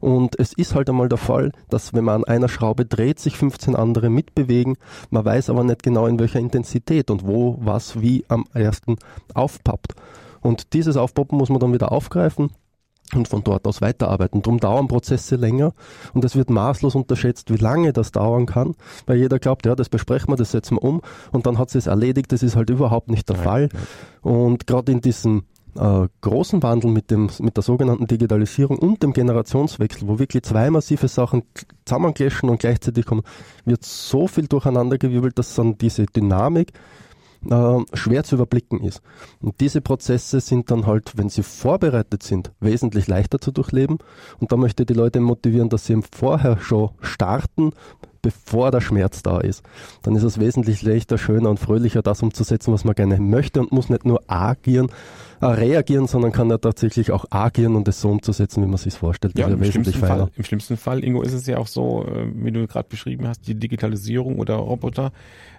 Und 0.00 0.36
es 0.40 0.52
ist 0.52 0.74
halt 0.74 0.90
einmal 0.90 1.08
der 1.08 1.18
Fall, 1.18 1.52
dass 1.70 1.94
wenn 1.94 2.02
man 2.02 2.24
an 2.24 2.24
einer 2.24 2.48
Schraube 2.48 2.84
dreht, 2.84 3.20
sich 3.20 3.36
15 3.36 3.76
andere 3.76 4.10
mitbewegen. 4.10 4.76
Man 5.10 5.24
weiß 5.24 5.50
aber 5.50 5.62
nicht 5.62 5.84
genau 5.84 6.08
in 6.08 6.18
welcher 6.18 6.40
Intensität 6.40 7.12
und 7.12 7.24
wo 7.24 7.58
was 7.60 8.00
wie 8.00 8.24
am 8.26 8.46
ersten 8.52 8.96
aufpappt. 9.34 9.94
Und 10.40 10.72
dieses 10.72 10.96
Aufpoppen 10.96 11.38
muss 11.38 11.48
man 11.48 11.60
dann 11.60 11.72
wieder 11.72 11.92
aufgreifen 11.92 12.50
und 13.14 13.28
von 13.28 13.44
dort 13.44 13.66
aus 13.66 13.80
weiterarbeiten. 13.80 14.42
Darum 14.42 14.60
dauern 14.60 14.88
Prozesse 14.88 15.36
länger 15.36 15.72
und 16.14 16.24
es 16.24 16.36
wird 16.36 16.50
maßlos 16.50 16.94
unterschätzt, 16.94 17.52
wie 17.52 17.56
lange 17.56 17.92
das 17.92 18.12
dauern 18.12 18.46
kann, 18.46 18.74
weil 19.06 19.18
jeder 19.18 19.38
glaubt, 19.38 19.66
ja, 19.66 19.74
das 19.74 19.88
besprechen 19.88 20.28
wir, 20.28 20.36
das 20.36 20.52
setzen 20.52 20.76
wir 20.76 20.84
um 20.84 21.02
und 21.30 21.46
dann 21.46 21.58
hat 21.58 21.70
sie 21.70 21.78
es 21.78 21.86
erledigt. 21.86 22.32
Das 22.32 22.42
ist 22.42 22.56
halt 22.56 22.70
überhaupt 22.70 23.10
nicht 23.10 23.28
der 23.28 23.36
Nein, 23.36 23.44
Fall. 23.44 23.68
Nein. 23.72 24.34
Und 24.34 24.66
gerade 24.66 24.92
in 24.92 25.00
diesem 25.00 25.44
äh, 25.76 26.08
großen 26.20 26.62
Wandel 26.62 26.90
mit, 26.90 27.10
dem, 27.10 27.30
mit 27.40 27.56
der 27.56 27.62
sogenannten 27.62 28.06
Digitalisierung 28.06 28.78
und 28.78 29.02
dem 29.02 29.12
Generationswechsel, 29.12 30.06
wo 30.06 30.18
wirklich 30.18 30.42
zwei 30.42 30.70
massive 30.70 31.08
Sachen 31.08 31.44
zusammenclashen 31.84 32.50
und 32.50 32.60
gleichzeitig 32.60 33.06
kommen, 33.06 33.22
wird 33.64 33.84
so 33.84 34.26
viel 34.26 34.48
durcheinandergewirbelt, 34.48 35.38
dass 35.38 35.54
dann 35.54 35.78
diese 35.78 36.06
Dynamik 36.06 36.72
äh, 37.50 37.78
schwer 37.94 38.24
zu 38.24 38.36
überblicken 38.36 38.80
ist. 38.82 39.02
Und 39.40 39.60
diese 39.60 39.80
Prozesse 39.80 40.40
sind 40.40 40.70
dann 40.70 40.86
halt, 40.86 41.12
wenn 41.16 41.28
sie 41.28 41.42
vorbereitet 41.42 42.22
sind, 42.22 42.52
wesentlich 42.60 43.08
leichter 43.08 43.40
zu 43.40 43.50
durchleben. 43.50 43.98
Und 44.38 44.52
da 44.52 44.56
möchte 44.56 44.82
ich 44.82 44.86
die 44.86 44.94
Leute 44.94 45.20
motivieren, 45.20 45.68
dass 45.68 45.86
sie 45.86 46.00
vorher 46.12 46.58
schon 46.58 46.90
starten, 47.00 47.72
bevor 48.22 48.70
der 48.70 48.80
Schmerz 48.80 49.22
da 49.22 49.40
ist. 49.40 49.62
Dann 50.02 50.14
ist 50.14 50.22
es 50.22 50.38
wesentlich 50.38 50.82
leichter, 50.82 51.18
schöner 51.18 51.50
und 51.50 51.58
fröhlicher, 51.58 52.02
das 52.02 52.22
umzusetzen, 52.22 52.72
was 52.72 52.84
man 52.84 52.94
gerne 52.94 53.18
möchte 53.18 53.60
und 53.60 53.72
muss 53.72 53.88
nicht 53.88 54.06
nur 54.06 54.22
agieren, 54.28 54.88
reagieren, 55.48 56.06
sondern 56.06 56.32
kann 56.32 56.50
ja 56.50 56.58
tatsächlich 56.58 57.10
auch 57.10 57.24
agieren 57.30 57.76
und 57.76 57.88
es 57.88 58.00
so 58.00 58.10
umzusetzen, 58.10 58.62
wie 58.62 58.68
man 58.68 58.78
sich 58.78 58.94
vorstellt. 58.94 59.38
Ja, 59.38 59.48
im 59.48 59.64
schlimmsten, 59.64 59.98
Fall, 59.98 60.30
im 60.36 60.44
schlimmsten 60.44 60.76
Fall, 60.76 61.04
Ingo, 61.04 61.22
ist 61.22 61.32
es 61.32 61.46
ja 61.46 61.58
auch 61.58 61.66
so, 61.66 62.06
äh, 62.06 62.26
wie 62.34 62.52
du 62.52 62.66
gerade 62.66 62.88
beschrieben 62.88 63.26
hast, 63.26 63.46
die 63.46 63.54
Digitalisierung 63.54 64.38
oder 64.38 64.54
Roboter, 64.54 65.12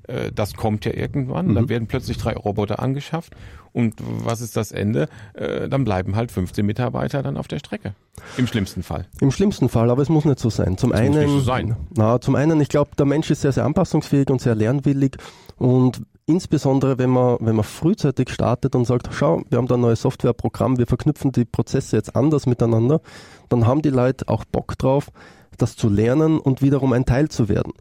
äh, 0.07 0.31
das 0.33 0.53
kommt 0.53 0.85
ja 0.85 0.93
irgendwann. 0.93 1.47
Mhm. 1.47 1.55
Dann 1.55 1.69
werden 1.69 1.87
plötzlich 1.87 2.17
drei 2.17 2.33
Roboter 2.33 2.79
angeschafft. 2.79 3.35
Und 3.71 3.95
was 3.99 4.41
ist 4.41 4.55
das 4.55 4.71
Ende? 4.71 5.09
Äh, 5.33 5.67
dann 5.67 5.83
bleiben 5.83 6.15
halt 6.15 6.31
15 6.31 6.65
Mitarbeiter 6.65 7.23
dann 7.23 7.37
auf 7.37 7.47
der 7.47 7.59
Strecke. 7.59 7.95
Im 8.37 8.47
schlimmsten 8.47 8.83
Fall. 8.83 9.07
Im 9.19 9.31
schlimmsten 9.31 9.67
Fall, 9.67 9.89
aber 9.89 10.01
es 10.01 10.09
muss 10.09 10.25
nicht 10.25 10.39
so 10.39 10.49
sein. 10.49 10.77
Zum 10.77 10.91
das 10.91 10.99
einen, 10.99 11.13
muss 11.13 11.21
nicht 11.21 11.31
so 11.31 11.39
sein. 11.39 11.75
Na, 11.95 12.21
zum 12.21 12.35
einen, 12.35 12.61
ich 12.61 12.69
glaube, 12.69 12.91
der 12.97 13.05
Mensch 13.05 13.29
ist 13.31 13.41
sehr, 13.41 13.51
sehr 13.51 13.65
anpassungsfähig 13.65 14.29
und 14.29 14.41
sehr 14.41 14.55
lernwillig 14.55 15.17
und 15.57 16.01
insbesondere 16.25 16.97
wenn 16.97 17.09
man, 17.09 17.37
wenn 17.39 17.55
man 17.55 17.63
frühzeitig 17.63 18.29
startet 18.29 18.75
und 18.75 18.85
sagt, 18.85 19.09
schau, 19.11 19.43
wir 19.49 19.57
haben 19.57 19.67
da 19.67 19.75
ein 19.75 19.81
neues 19.81 20.01
Softwareprogramm, 20.01 20.77
wir 20.77 20.87
verknüpfen 20.87 21.31
die 21.31 21.45
Prozesse 21.45 21.97
jetzt 21.97 22.15
anders 22.15 22.45
miteinander, 22.45 23.01
dann 23.49 23.67
haben 23.67 23.81
die 23.81 23.89
Leute 23.89 24.27
auch 24.27 24.45
Bock 24.45 24.77
drauf, 24.77 25.09
das 25.57 25.75
zu 25.75 25.89
lernen 25.89 26.39
und 26.39 26.61
wiederum 26.61 26.93
ein 26.93 27.05
Teil 27.05 27.29
zu 27.29 27.49
werden. 27.49 27.73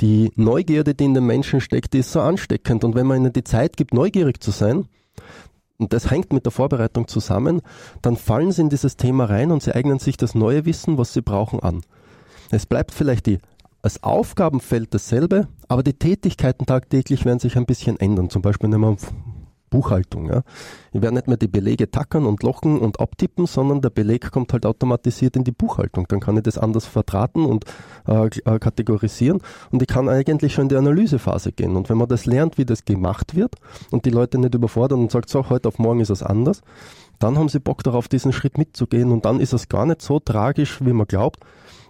Die 0.00 0.30
Neugierde, 0.36 0.94
die 0.94 1.04
in 1.04 1.14
den 1.14 1.24
Menschen 1.24 1.60
steckt, 1.60 1.94
die 1.94 2.00
ist 2.00 2.12
so 2.12 2.20
ansteckend. 2.20 2.84
Und 2.84 2.94
wenn 2.94 3.06
man 3.06 3.18
ihnen 3.18 3.32
die 3.32 3.44
Zeit 3.44 3.76
gibt, 3.78 3.94
neugierig 3.94 4.42
zu 4.42 4.50
sein, 4.50 4.88
und 5.78 5.92
das 5.92 6.10
hängt 6.10 6.32
mit 6.32 6.44
der 6.44 6.52
Vorbereitung 6.52 7.06
zusammen, 7.06 7.60
dann 8.02 8.16
fallen 8.16 8.52
sie 8.52 8.62
in 8.62 8.70
dieses 8.70 8.96
Thema 8.96 9.26
rein 9.26 9.50
und 9.50 9.62
sie 9.62 9.74
eignen 9.74 9.98
sich 9.98 10.16
das 10.16 10.34
neue 10.34 10.64
Wissen, 10.64 10.98
was 10.98 11.12
sie 11.12 11.22
brauchen, 11.22 11.60
an. 11.60 11.82
Es 12.50 12.66
bleibt 12.66 12.92
vielleicht 12.92 13.26
die, 13.26 13.38
als 13.86 14.02
Aufgabenfeld 14.02 14.92
dasselbe, 14.92 15.46
aber 15.68 15.84
die 15.84 15.92
Tätigkeiten 15.92 16.66
tagtäglich 16.66 17.24
werden 17.24 17.38
sich 17.38 17.56
ein 17.56 17.66
bisschen 17.66 18.00
ändern. 18.00 18.30
Zum 18.30 18.42
Beispiel 18.42 18.68
nehmen 18.68 18.82
wir 18.82 18.96
Buchhaltung. 19.70 20.26
Ja. 20.26 20.42
Ich 20.92 21.00
werde 21.00 21.14
nicht 21.14 21.28
mehr 21.28 21.36
die 21.36 21.46
Belege 21.46 21.88
tackern 21.88 22.26
und 22.26 22.42
lochen 22.42 22.80
und 22.80 22.98
abtippen, 22.98 23.46
sondern 23.46 23.82
der 23.82 23.90
Beleg 23.90 24.32
kommt 24.32 24.52
halt 24.52 24.66
automatisiert 24.66 25.36
in 25.36 25.44
die 25.44 25.52
Buchhaltung. 25.52 26.08
Dann 26.08 26.18
kann 26.18 26.36
ich 26.36 26.42
das 26.42 26.58
anders 26.58 26.84
vertraten 26.84 27.44
und 27.46 27.64
äh, 28.08 28.26
äh, 28.26 28.58
kategorisieren 28.58 29.40
und 29.70 29.82
ich 29.82 29.88
kann 29.88 30.08
eigentlich 30.08 30.52
schon 30.52 30.62
in 30.62 30.68
die 30.70 30.76
Analysephase 30.76 31.52
gehen. 31.52 31.76
Und 31.76 31.88
wenn 31.88 31.98
man 31.98 32.08
das 32.08 32.26
lernt, 32.26 32.58
wie 32.58 32.64
das 32.64 32.86
gemacht 32.86 33.36
wird 33.36 33.54
und 33.92 34.04
die 34.04 34.10
Leute 34.10 34.38
nicht 34.38 34.56
überfordern 34.56 34.98
und 34.98 35.12
sagt, 35.12 35.30
so, 35.30 35.48
heute 35.48 35.68
auf 35.68 35.78
morgen 35.78 36.00
ist 36.00 36.10
es 36.10 36.24
anders, 36.24 36.62
dann 37.20 37.38
haben 37.38 37.48
sie 37.48 37.60
Bock 37.60 37.84
darauf, 37.84 38.08
diesen 38.08 38.32
Schritt 38.32 38.58
mitzugehen 38.58 39.12
und 39.12 39.24
dann 39.26 39.38
ist 39.38 39.52
es 39.52 39.68
gar 39.68 39.86
nicht 39.86 40.02
so 40.02 40.18
tragisch, 40.18 40.84
wie 40.84 40.92
man 40.92 41.06
glaubt, 41.06 41.38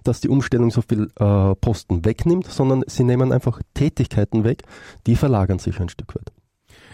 dass 0.07 0.21
die 0.21 0.29
Umstellung 0.29 0.71
so 0.71 0.83
viel 0.83 1.11
äh, 1.17 1.55
Posten 1.57 2.05
wegnimmt, 2.05 2.47
sondern 2.47 2.85
sie 2.87 3.05
nehmen 3.05 3.33
einfach 3.33 3.61
Tätigkeiten 3.75 4.45
weg, 4.45 4.63
die 5.07 5.17
verlagern 5.17 5.59
sich 5.59 5.81
ein 5.81 5.89
Stück 5.89 6.15
weit. 6.15 6.33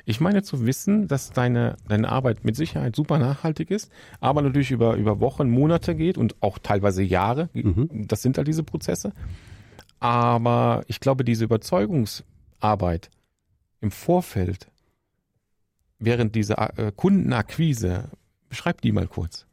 Ich 0.04 0.20
meine 0.20 0.42
zu 0.42 0.66
wissen, 0.66 1.06
dass 1.06 1.30
deine, 1.30 1.76
deine 1.86 2.08
Arbeit 2.08 2.44
mit 2.44 2.56
Sicherheit 2.56 2.96
super 2.96 3.18
nachhaltig 3.18 3.70
ist, 3.70 3.90
aber 4.20 4.42
natürlich 4.42 4.72
über, 4.72 4.96
über 4.96 5.20
Wochen, 5.20 5.48
Monate 5.48 5.94
geht 5.94 6.18
und 6.18 6.34
auch 6.42 6.58
teilweise 6.58 7.02
Jahre. 7.02 7.50
Mhm. 7.52 7.88
Das 8.08 8.22
sind 8.22 8.36
halt 8.36 8.48
diese 8.48 8.64
Prozesse. 8.64 9.12
Aber 10.00 10.82
ich 10.88 10.98
glaube, 10.98 11.24
diese 11.24 11.44
Überzeugungsarbeit 11.44 13.10
im 13.80 13.92
Vorfeld, 13.92 14.66
während 16.00 16.34
dieser 16.34 16.76
äh, 16.78 16.90
Kundenakquise, 16.94 18.10
beschreib 18.48 18.80
die 18.80 18.90
mal 18.90 19.06
kurz. 19.06 19.46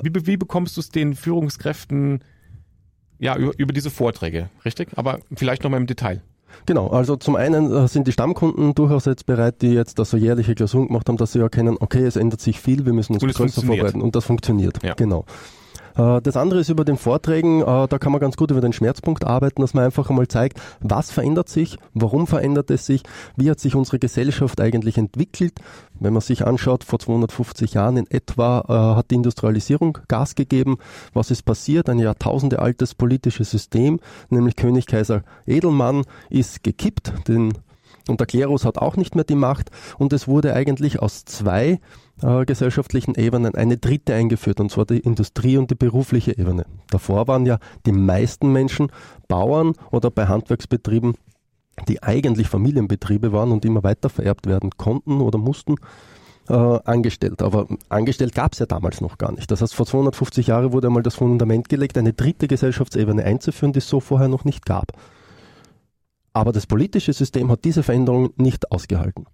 Wie, 0.00 0.26
wie 0.26 0.36
bekommst 0.36 0.76
du 0.76 0.80
es 0.80 0.90
den 0.90 1.16
Führungskräften 1.16 2.22
ja, 3.20 3.36
über, 3.36 3.52
über 3.56 3.72
diese 3.72 3.90
Vorträge, 3.90 4.50
richtig? 4.64 4.88
Aber 4.96 5.20
vielleicht 5.34 5.62
nochmal 5.62 5.80
im 5.80 5.86
Detail. 5.86 6.22
Genau, 6.66 6.88
also 6.88 7.16
zum 7.16 7.36
einen 7.36 7.72
äh, 7.72 7.88
sind 7.88 8.08
die 8.08 8.12
Stammkunden 8.12 8.74
durchaus 8.74 9.04
jetzt 9.04 9.26
bereit, 9.26 9.62
die 9.62 9.68
jetzt 9.68 9.98
das 9.98 10.10
so 10.10 10.16
jährliche 10.16 10.54
Klausuren 10.54 10.88
gemacht 10.88 11.08
haben, 11.08 11.16
dass 11.16 11.32
sie 11.32 11.38
erkennen, 11.38 11.76
okay, 11.78 12.04
es 12.04 12.16
ändert 12.16 12.40
sich 12.40 12.60
viel, 12.60 12.84
wir 12.86 12.92
müssen 12.92 13.14
uns 13.14 13.34
größer 13.34 13.62
vorbereiten 13.62 14.02
und 14.02 14.16
das 14.16 14.24
funktioniert. 14.24 14.82
Ja. 14.82 14.94
Genau. 14.94 15.24
Äh, 15.96 16.20
das 16.22 16.36
andere 16.36 16.60
ist 16.60 16.68
über 16.68 16.84
den 16.84 16.96
Vorträgen, 16.96 17.62
äh, 17.62 17.88
da 17.88 17.98
kann 17.98 18.12
man 18.12 18.20
ganz 18.20 18.36
gut 18.36 18.50
über 18.50 18.60
den 18.60 18.72
Schmerzpunkt 18.72 19.24
arbeiten, 19.24 19.60
dass 19.60 19.74
man 19.74 19.84
einfach 19.84 20.10
einmal 20.10 20.28
zeigt, 20.28 20.60
was 20.80 21.10
verändert 21.10 21.48
sich, 21.48 21.78
warum 21.94 22.26
verändert 22.26 22.70
es 22.70 22.86
sich, 22.86 23.02
wie 23.36 23.50
hat 23.50 23.60
sich 23.60 23.74
unsere 23.74 23.98
Gesellschaft 23.98 24.60
eigentlich 24.60 24.98
entwickelt. 24.98 25.54
Wenn 25.98 26.12
man 26.12 26.22
sich 26.22 26.46
anschaut, 26.46 26.84
vor 26.84 26.98
250 26.98 27.74
Jahren 27.74 27.96
in 27.96 28.10
etwa 28.10 28.64
äh, 28.68 28.96
hat 28.96 29.10
die 29.10 29.16
Industrialisierung 29.16 29.98
Gas 30.08 30.34
gegeben. 30.34 30.78
Was 31.12 31.30
ist 31.30 31.42
passiert? 31.42 31.88
Ein 31.88 31.98
Jahrtausende 31.98 32.60
altes 32.60 32.94
politisches 32.94 33.50
System, 33.50 34.00
nämlich 34.30 34.56
König 34.56 34.86
Kaiser 34.86 35.22
Edelmann, 35.46 36.04
ist 36.30 36.62
gekippt. 36.62 37.12
Den 37.28 37.52
und 38.10 38.20
der 38.20 38.26
Klerus 38.26 38.64
hat 38.64 38.78
auch 38.78 38.96
nicht 38.96 39.14
mehr 39.14 39.24
die 39.24 39.34
Macht 39.34 39.70
und 39.98 40.12
es 40.12 40.28
wurde 40.28 40.54
eigentlich 40.54 41.00
aus 41.00 41.24
zwei 41.24 41.80
äh, 42.22 42.44
gesellschaftlichen 42.44 43.14
Ebenen 43.14 43.54
eine 43.54 43.78
dritte 43.78 44.14
eingeführt, 44.14 44.60
und 44.60 44.70
zwar 44.70 44.84
die 44.84 44.98
Industrie- 44.98 45.56
und 45.56 45.70
die 45.70 45.74
berufliche 45.76 46.36
Ebene. 46.36 46.66
Davor 46.90 47.28
waren 47.28 47.46
ja 47.46 47.58
die 47.86 47.92
meisten 47.92 48.52
Menschen 48.52 48.92
Bauern 49.28 49.72
oder 49.90 50.10
bei 50.10 50.26
Handwerksbetrieben, 50.26 51.14
die 51.88 52.02
eigentlich 52.02 52.48
Familienbetriebe 52.48 53.32
waren 53.32 53.52
und 53.52 53.64
immer 53.64 53.82
weiter 53.82 54.10
vererbt 54.10 54.46
werden 54.46 54.70
konnten 54.76 55.20
oder 55.20 55.38
mussten. 55.38 55.76
äh, 56.50 56.78
angestellt. 56.84 57.42
Aber 57.42 57.68
angestellt 57.88 58.34
gab 58.34 58.52
es 58.52 58.58
ja 58.58 58.66
damals 58.66 59.00
noch 59.00 59.18
gar 59.18 59.32
nicht. 59.32 59.50
Das 59.50 59.62
heißt, 59.62 59.74
vor 59.74 59.86
250 59.86 60.48
Jahren 60.48 60.72
wurde 60.72 60.88
einmal 60.88 61.02
das 61.02 61.14
Fundament 61.14 61.68
gelegt, 61.68 61.96
eine 61.96 62.12
dritte 62.12 62.48
Gesellschaftsebene 62.48 63.24
einzuführen, 63.24 63.72
die 63.72 63.78
es 63.78 63.88
so 63.88 64.00
vorher 64.00 64.28
noch 64.28 64.44
nicht 64.44 64.66
gab. 64.66 64.92
Aber 66.32 66.52
das 66.52 66.66
politische 66.66 67.12
System 67.12 67.50
hat 67.50 67.64
diese 67.64 67.82
Veränderung 67.82 68.30
nicht 68.36 68.70
ausgehalten. 68.70 69.26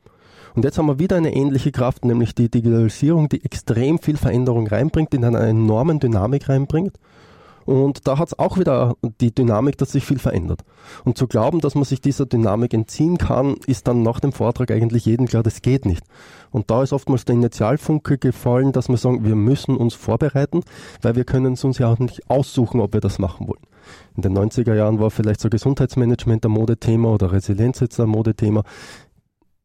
Und 0.55 0.65
jetzt 0.65 0.79
haben 0.79 0.87
wir 0.87 0.99
wieder 0.99 1.17
eine 1.17 1.35
ähnliche 1.35 1.71
Kraft, 1.71 2.07
nämlich 2.07 2.35
die 2.35 2.51
Digitalisierung, 2.51 3.29
die 3.29 3.45
extrem 3.45 3.99
viel 3.99 4.17
Veränderung 4.17 4.67
reinbringt, 4.67 5.13
in 5.13 5.25
einer 5.25 5.41
enormen 5.41 6.01
Dynamik 6.01 6.49
reinbringt. 6.49 6.95
Und 7.67 8.07
da 8.07 8.17
hat 8.17 8.29
es 8.29 8.39
auch 8.39 8.59
wieder 8.59 8.95
die 9.21 9.35
Dynamik, 9.35 9.77
dass 9.77 9.93
sich 9.93 10.07
viel 10.07 10.21
verändert. 10.21 10.65
Und 11.05 11.19
zu 11.19 11.27
glauben, 11.27 11.61
dass 11.61 11.75
man 11.75 11.85
sich 11.85 12.01
dieser 12.01 12.25
Dynamik 12.25 12.73
entziehen 12.73 13.19
kann, 13.19 13.57
ist 13.67 13.89
dann 13.89 14.03
nach 14.03 14.21
dem 14.21 14.33
Vortrag 14.33 14.71
eigentlich 14.71 15.05
jedem 15.05 15.27
klar, 15.27 15.43
das 15.43 15.63
geht 15.63 15.85
nicht. 15.85 16.05
Und 16.53 16.71
da 16.71 16.85
ist 16.85 16.93
oftmals 16.93 17.25
der 17.25 17.35
Initialfunke 17.35 18.19
gefallen, 18.19 18.71
dass 18.71 18.89
wir 18.89 18.97
sagen, 18.97 19.25
wir 19.25 19.35
müssen 19.35 19.77
uns 19.77 19.95
vorbereiten, 19.95 20.63
weil 21.03 21.17
wir 21.17 21.25
können 21.25 21.55
es 21.55 21.65
uns 21.65 21.79
ja 21.79 21.93
auch 21.93 21.99
nicht 21.99 22.31
aussuchen, 22.31 22.81
ob 22.81 22.95
wir 22.95 23.01
das 23.01 23.19
machen 23.19 23.49
wollen. 23.49 23.61
In 24.17 24.23
den 24.23 24.37
90er 24.37 24.75
Jahren 24.75 25.01
war 25.01 25.11
vielleicht 25.11 25.41
so 25.41 25.49
Gesundheitsmanagement 25.49 26.45
ein 26.45 26.53
Modethema 26.53 27.11
oder 27.11 27.33
Resilienz 27.33 27.81
jetzt 27.81 28.01
ein 28.01 28.09
Modethema. 28.09 28.63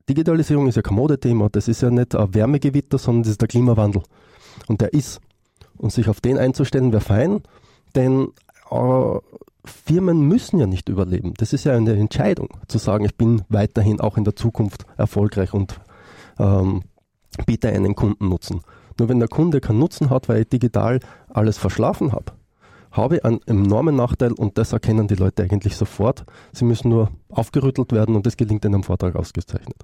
Digitalisierung 0.09 0.67
ist 0.67 0.75
ja 0.75 0.81
kein 0.81 0.95
Modethema, 0.95 1.49
das 1.49 1.67
ist 1.67 1.81
ja 1.81 1.89
nicht 1.89 2.15
ein 2.15 2.33
Wärmegewitter, 2.33 2.97
sondern 2.97 3.23
das 3.23 3.31
ist 3.31 3.41
der 3.41 3.47
Klimawandel. 3.47 4.03
Und 4.67 4.81
der 4.81 4.93
ist. 4.93 5.21
Und 5.77 5.91
sich 5.91 6.09
auf 6.09 6.21
den 6.21 6.37
einzustellen 6.37 6.91
wäre 6.91 7.01
fein. 7.01 7.41
Denn 7.95 8.27
äh, 8.69 9.19
Firmen 9.65 10.27
müssen 10.27 10.59
ja 10.59 10.65
nicht 10.65 10.89
überleben. 10.89 11.33
Das 11.37 11.53
ist 11.53 11.63
ja 11.63 11.73
eine 11.73 11.93
Entscheidung, 11.93 12.49
zu 12.67 12.77
sagen, 12.77 13.05
ich 13.05 13.15
bin 13.15 13.43
weiterhin 13.49 13.99
auch 13.99 14.17
in 14.17 14.23
der 14.23 14.35
Zukunft 14.35 14.85
erfolgreich 14.97 15.53
und 15.53 15.79
ähm, 16.39 16.83
biete 17.45 17.69
einen 17.69 17.95
Kundennutzen. 17.95 18.61
Nur 18.97 19.09
wenn 19.09 19.19
der 19.19 19.27
Kunde 19.27 19.61
keinen 19.61 19.79
Nutzen 19.79 20.09
hat, 20.09 20.29
weil 20.29 20.41
ich 20.41 20.49
digital 20.49 20.99
alles 21.29 21.57
verschlafen 21.57 22.11
habe, 22.11 22.33
habe 22.91 23.17
ich 23.17 23.25
einen 23.25 23.41
enormen 23.48 23.95
Nachteil 23.95 24.33
und 24.33 24.57
das 24.57 24.74
erkennen 24.74 25.07
die 25.07 25.15
Leute 25.15 25.43
eigentlich 25.43 25.75
sofort. 25.75 26.25
Sie 26.51 26.65
müssen 26.65 26.89
nur 26.89 27.12
aufgerüttelt 27.29 27.91
werden 27.91 28.15
und 28.15 28.25
das 28.25 28.38
gelingt 28.38 28.65
in 28.65 28.74
einem 28.74 28.83
Vortrag 28.83 29.15
ausgezeichnet. 29.15 29.77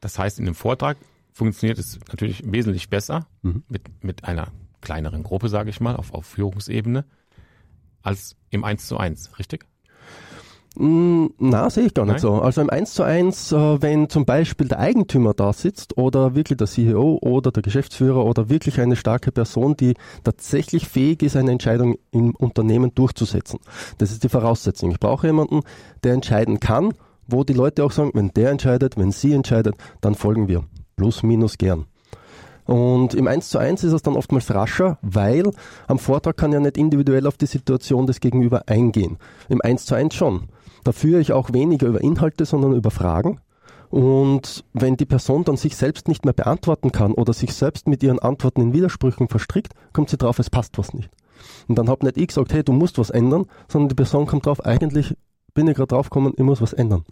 Das 0.00 0.18
heißt, 0.18 0.38
in 0.38 0.44
dem 0.44 0.54
Vortrag 0.54 0.98
funktioniert 1.32 1.78
es 1.78 1.98
natürlich 2.08 2.42
wesentlich 2.44 2.90
besser 2.90 3.26
mhm. 3.42 3.64
mit, 3.68 4.04
mit 4.04 4.24
einer 4.24 4.52
kleineren 4.82 5.22
Gruppe, 5.22 5.48
sage 5.48 5.70
ich 5.70 5.80
mal, 5.80 5.96
auf, 5.96 6.12
auf 6.12 6.26
Führungsebene, 6.26 7.06
als 8.02 8.36
im 8.50 8.64
1 8.64 8.86
zu 8.86 8.98
1, 8.98 9.38
richtig? 9.38 9.66
Mm, 10.76 11.26
na, 11.38 11.70
sehe 11.70 11.84
ich 11.84 11.94
gar 11.94 12.04
nicht 12.04 12.14
Nein? 12.14 12.20
so. 12.20 12.34
Also 12.34 12.60
im 12.60 12.68
1 12.68 12.94
zu 12.94 13.04
1, 13.04 13.52
äh, 13.52 13.82
wenn 13.82 14.08
zum 14.08 14.24
Beispiel 14.24 14.66
der 14.66 14.80
Eigentümer 14.80 15.32
da 15.32 15.52
sitzt 15.52 15.96
oder 15.96 16.34
wirklich 16.34 16.58
der 16.58 16.66
CEO 16.66 17.18
oder 17.22 17.52
der 17.52 17.62
Geschäftsführer 17.62 18.24
oder 18.24 18.48
wirklich 18.48 18.80
eine 18.80 18.96
starke 18.96 19.30
Person, 19.30 19.76
die 19.76 19.94
tatsächlich 20.24 20.88
fähig 20.88 21.22
ist, 21.22 21.36
eine 21.36 21.52
Entscheidung 21.52 21.96
im 22.10 22.34
Unternehmen 22.34 22.92
durchzusetzen. 22.94 23.60
Das 23.98 24.10
ist 24.10 24.24
die 24.24 24.28
Voraussetzung. 24.28 24.90
Ich 24.90 24.98
brauche 24.98 25.28
jemanden, 25.28 25.60
der 26.02 26.14
entscheiden 26.14 26.58
kann, 26.58 26.92
wo 27.28 27.44
die 27.44 27.52
Leute 27.52 27.84
auch 27.84 27.92
sagen, 27.92 28.10
wenn 28.14 28.30
der 28.34 28.50
entscheidet, 28.50 28.96
wenn 28.96 29.12
sie 29.12 29.32
entscheidet, 29.32 29.76
dann 30.00 30.16
folgen 30.16 30.48
wir. 30.48 30.64
Plus, 30.96 31.22
minus 31.22 31.56
gern. 31.56 31.86
Und 32.66 33.14
im 33.14 33.28
1 33.28 33.50
zu 33.50 33.58
1 33.58 33.84
ist 33.84 33.92
es 33.92 34.02
dann 34.02 34.16
oftmals 34.16 34.52
rascher, 34.52 34.98
weil 35.02 35.50
am 35.86 35.98
Vortrag 35.98 36.36
kann 36.36 36.52
ja 36.52 36.60
nicht 36.60 36.78
individuell 36.78 37.26
auf 37.26 37.36
die 37.36 37.46
Situation 37.46 38.06
des 38.06 38.20
Gegenüber 38.20 38.64
eingehen. 38.66 39.18
Im 39.48 39.60
1 39.60 39.86
zu 39.86 39.94
1 39.94 40.14
schon. 40.14 40.48
Da 40.84 40.92
führe 40.92 41.20
ich 41.20 41.32
auch 41.32 41.52
weniger 41.52 41.88
über 41.88 42.00
Inhalte, 42.00 42.44
sondern 42.44 42.74
über 42.74 42.90
Fragen. 42.90 43.40
Und 43.90 44.64
wenn 44.72 44.96
die 44.96 45.06
Person 45.06 45.44
dann 45.44 45.56
sich 45.56 45.76
selbst 45.76 46.08
nicht 46.08 46.24
mehr 46.24 46.34
beantworten 46.34 46.92
kann 46.92 47.12
oder 47.12 47.32
sich 47.32 47.54
selbst 47.54 47.86
mit 47.86 48.02
ihren 48.02 48.18
Antworten 48.18 48.60
in 48.60 48.72
Widersprüchen 48.72 49.28
verstrickt, 49.28 49.72
kommt 49.92 50.10
sie 50.10 50.16
drauf, 50.16 50.38
es 50.38 50.50
passt 50.50 50.78
was 50.78 50.94
nicht. 50.94 51.10
Und 51.68 51.78
dann 51.78 51.88
habe 51.88 52.04
nicht 52.04 52.16
ich 52.16 52.28
gesagt, 52.28 52.52
hey, 52.52 52.64
du 52.64 52.72
musst 52.72 52.98
was 52.98 53.10
ändern, 53.10 53.46
sondern 53.68 53.88
die 53.88 53.94
Person 53.94 54.26
kommt 54.26 54.46
drauf, 54.46 54.64
eigentlich 54.64 55.16
bin 55.54 55.68
ich 55.68 55.76
gerade 55.76 55.88
drauf 55.88 56.10
gekommen, 56.10 56.32
ich 56.36 56.42
muss 56.42 56.60
was 56.60 56.72
ändern. 56.72 57.04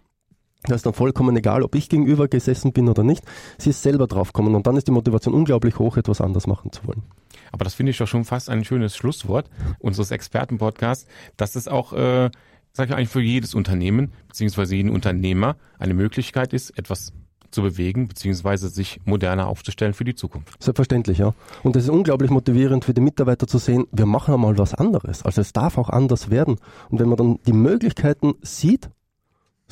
Das 0.65 0.77
ist 0.77 0.87
dann 0.87 0.95
vollkommen 0.95 1.37
egal, 1.37 1.63
ob 1.63 1.75
ich 1.75 1.89
gegenüber 1.89 2.29
gesessen 2.29 2.73
bin 2.73 2.89
oder 2.89 3.03
nicht. 3.03 3.25
Sie 3.59 3.71
ist 3.71 3.83
selber 3.83 4.07
draufgekommen 4.07 4.55
und 4.55 4.67
dann 4.67 4.77
ist 4.77 4.87
die 4.87 4.93
Motivation 4.93 5.35
unglaublich 5.35 5.79
hoch, 5.79 5.97
etwas 5.97 6.21
anders 6.21 6.47
machen 6.47 6.71
zu 6.71 6.87
wollen. 6.87 7.03
Aber 7.51 7.65
das 7.65 7.75
finde 7.75 7.91
ich 7.91 7.99
doch 7.99 8.07
schon 8.07 8.25
fast 8.25 8.49
ein 8.49 8.65
schönes 8.65 8.97
Schlusswort 8.97 9.51
unseres 9.81 10.13
Expertenpodcasts, 10.13 11.07
dass 11.37 11.57
es 11.57 11.67
auch, 11.67 11.93
äh, 11.93 12.31
sage 12.73 12.91
ich 12.91 12.97
eigentlich, 12.97 13.09
für 13.09 13.21
jedes 13.21 13.55
Unternehmen 13.55 14.13
beziehungsweise 14.29 14.77
jeden 14.77 14.91
Unternehmer 14.91 15.57
eine 15.79 15.95
Möglichkeit 15.95 16.53
ist, 16.53 16.71
etwas 16.79 17.13
zu 17.51 17.63
bewegen, 17.63 18.09
beziehungsweise 18.09 18.69
sich 18.69 19.01
moderner 19.05 19.47
aufzustellen 19.47 19.93
für 19.93 20.05
die 20.05 20.15
Zukunft. 20.15 20.63
Selbstverständlich, 20.63 21.19
ja. 21.19 21.35
Und 21.63 21.77
es 21.77 21.85
ist 21.85 21.91
unglaublich 21.91 22.31
motivierend 22.31 22.85
für 22.85 22.95
die 22.95 23.03
Mitarbeiter 23.03 23.47
zu 23.47 23.59
sehen, 23.59 23.87
wir 23.93 24.07
machen 24.07 24.35
einmal 24.35 24.57
was 24.59 24.75
anderes. 24.75 25.23
Also 25.23 25.41
es 25.41 25.53
darf 25.53 25.79
auch 25.79 25.91
anders 25.91 26.31
werden. 26.31 26.57
Und 26.89 26.99
wenn 26.99 27.09
man 27.09 27.19
dann 27.19 27.39
die 27.47 27.53
Möglichkeiten 27.53 28.35
sieht 28.43 28.89